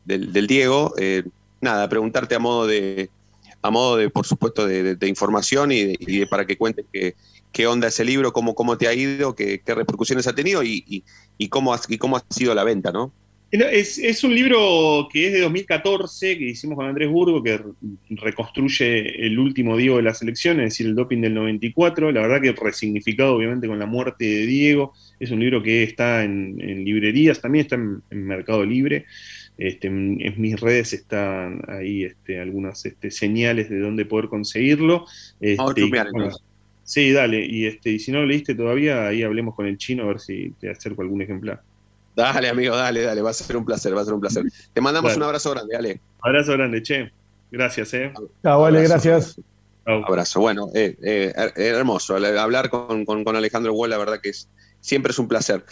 del, 0.05 0.47
Diego, 0.47 0.93
eh, 0.97 1.23
nada, 1.61 1.89
preguntarte 1.89 2.35
a 2.35 2.39
modo 2.39 2.67
de, 2.67 3.09
a 3.61 3.71
modo 3.71 3.97
de, 3.97 4.09
por 4.09 4.25
supuesto, 4.25 4.67
de, 4.67 5.07
información 5.07 5.71
y, 5.71 5.95
de, 5.97 6.27
para 6.27 6.45
que 6.45 6.57
cuentes 6.57 6.85
qué, 6.93 7.15
qué 7.51 7.67
onda 7.67 7.87
ese 7.87 8.05
libro, 8.05 8.31
cómo, 8.31 8.55
cómo 8.55 8.77
te 8.77 8.87
ha 8.87 8.93
ido, 8.93 9.35
qué, 9.35 9.61
qué 9.65 9.75
repercusiones 9.75 10.27
ha 10.27 10.35
tenido 10.35 10.63
y, 10.63 11.03
y, 11.37 11.49
cómo 11.49 11.73
ha, 11.73 11.81
y 11.87 11.97
cómo 11.97 12.17
ha 12.17 12.23
sido 12.29 12.53
la 12.53 12.63
venta, 12.63 12.91
¿no? 12.91 13.11
Es, 13.51 14.23
un 14.23 14.35
libro 14.35 15.09
que 15.11 15.25
es 15.25 15.33
de 15.33 15.39
2014, 15.41 16.37
que 16.37 16.45
hicimos 16.45 16.75
con 16.75 16.85
Andrés 16.85 17.09
Burgo, 17.09 17.41
que 17.41 17.59
reconstruye 18.09 19.25
el 19.25 19.39
último 19.39 19.75
Diego 19.75 19.97
de 19.97 20.03
la 20.03 20.13
selección, 20.13 20.59
es 20.59 20.73
decir, 20.73 20.85
el 20.85 20.93
doping 20.93 21.19
del 21.19 21.33
94. 21.33 22.11
La 22.11 22.21
verdad 22.21 22.41
que 22.41 22.51
resignificado, 22.51 23.33
obviamente, 23.33 23.67
con 23.67 23.79
la 23.79 23.87
muerte 23.87 24.25
de 24.25 24.45
Diego. 24.45 24.93
Es 25.19 25.31
un 25.31 25.39
libro 25.39 25.63
que 25.63 25.81
está 25.81 26.23
en, 26.23 26.57
librerías, 26.57 27.41
también 27.41 27.63
está 27.63 27.75
en, 27.75 28.03
Mercado 28.11 28.63
Libre. 28.63 29.05
Este, 29.57 29.87
en, 29.87 30.19
mis 30.37 30.59
redes 30.59 30.93
están 30.93 31.63
ahí 31.67 32.03
este, 32.03 32.39
algunas 32.39 32.85
este, 32.85 33.09
señales 33.09 33.67
de 33.67 33.79
dónde 33.79 34.05
poder 34.05 34.29
conseguirlo. 34.29 35.07
Este, 35.41 35.89
sí, 36.83 37.11
dale. 37.11 37.43
Y, 37.47 37.65
este, 37.65 37.89
y 37.89 37.99
si 37.99 38.11
no 38.11 38.19
lo 38.19 38.27
leíste 38.27 38.53
todavía, 38.53 39.07
ahí 39.07 39.23
hablemos 39.23 39.55
con 39.55 39.65
el 39.65 39.79
chino 39.79 40.03
a 40.03 40.07
ver 40.07 40.19
si 40.19 40.51
te 40.59 40.69
acerco 40.69 41.01
algún 41.01 41.23
ejemplar. 41.23 41.63
Dale, 42.19 42.49
amigo, 42.49 42.75
dale, 42.75 43.01
dale, 43.03 43.21
va 43.21 43.29
a 43.29 43.33
ser 43.33 43.55
un 43.55 43.63
placer, 43.63 43.95
va 43.95 44.01
a 44.01 44.03
ser 44.03 44.13
un 44.13 44.19
placer. 44.19 44.43
Te 44.73 44.81
mandamos 44.81 45.15
un 45.15 45.23
abrazo 45.23 45.51
grande, 45.51 45.73
dale. 45.73 46.01
Abrazo 46.21 46.51
grande, 46.51 46.83
che. 46.83 47.13
Gracias, 47.49 47.93
eh. 47.93 48.11
Chao, 48.43 48.61
vale, 48.61 48.83
gracias. 48.83 49.39
Abrazo. 49.85 50.41
Bueno, 50.41 50.67
eh, 50.75 50.97
eh, 51.01 51.33
hermoso. 51.55 52.17
Hablar 52.17 52.69
con, 52.69 53.05
Alejandro 53.35 53.73
Wall, 53.73 53.91
la 53.91 53.97
verdad 53.97 54.19
que 54.21 54.29
es, 54.31 54.49
siempre 54.81 55.11
es 55.11 55.19
un 55.19 55.29
placer. 55.29 55.63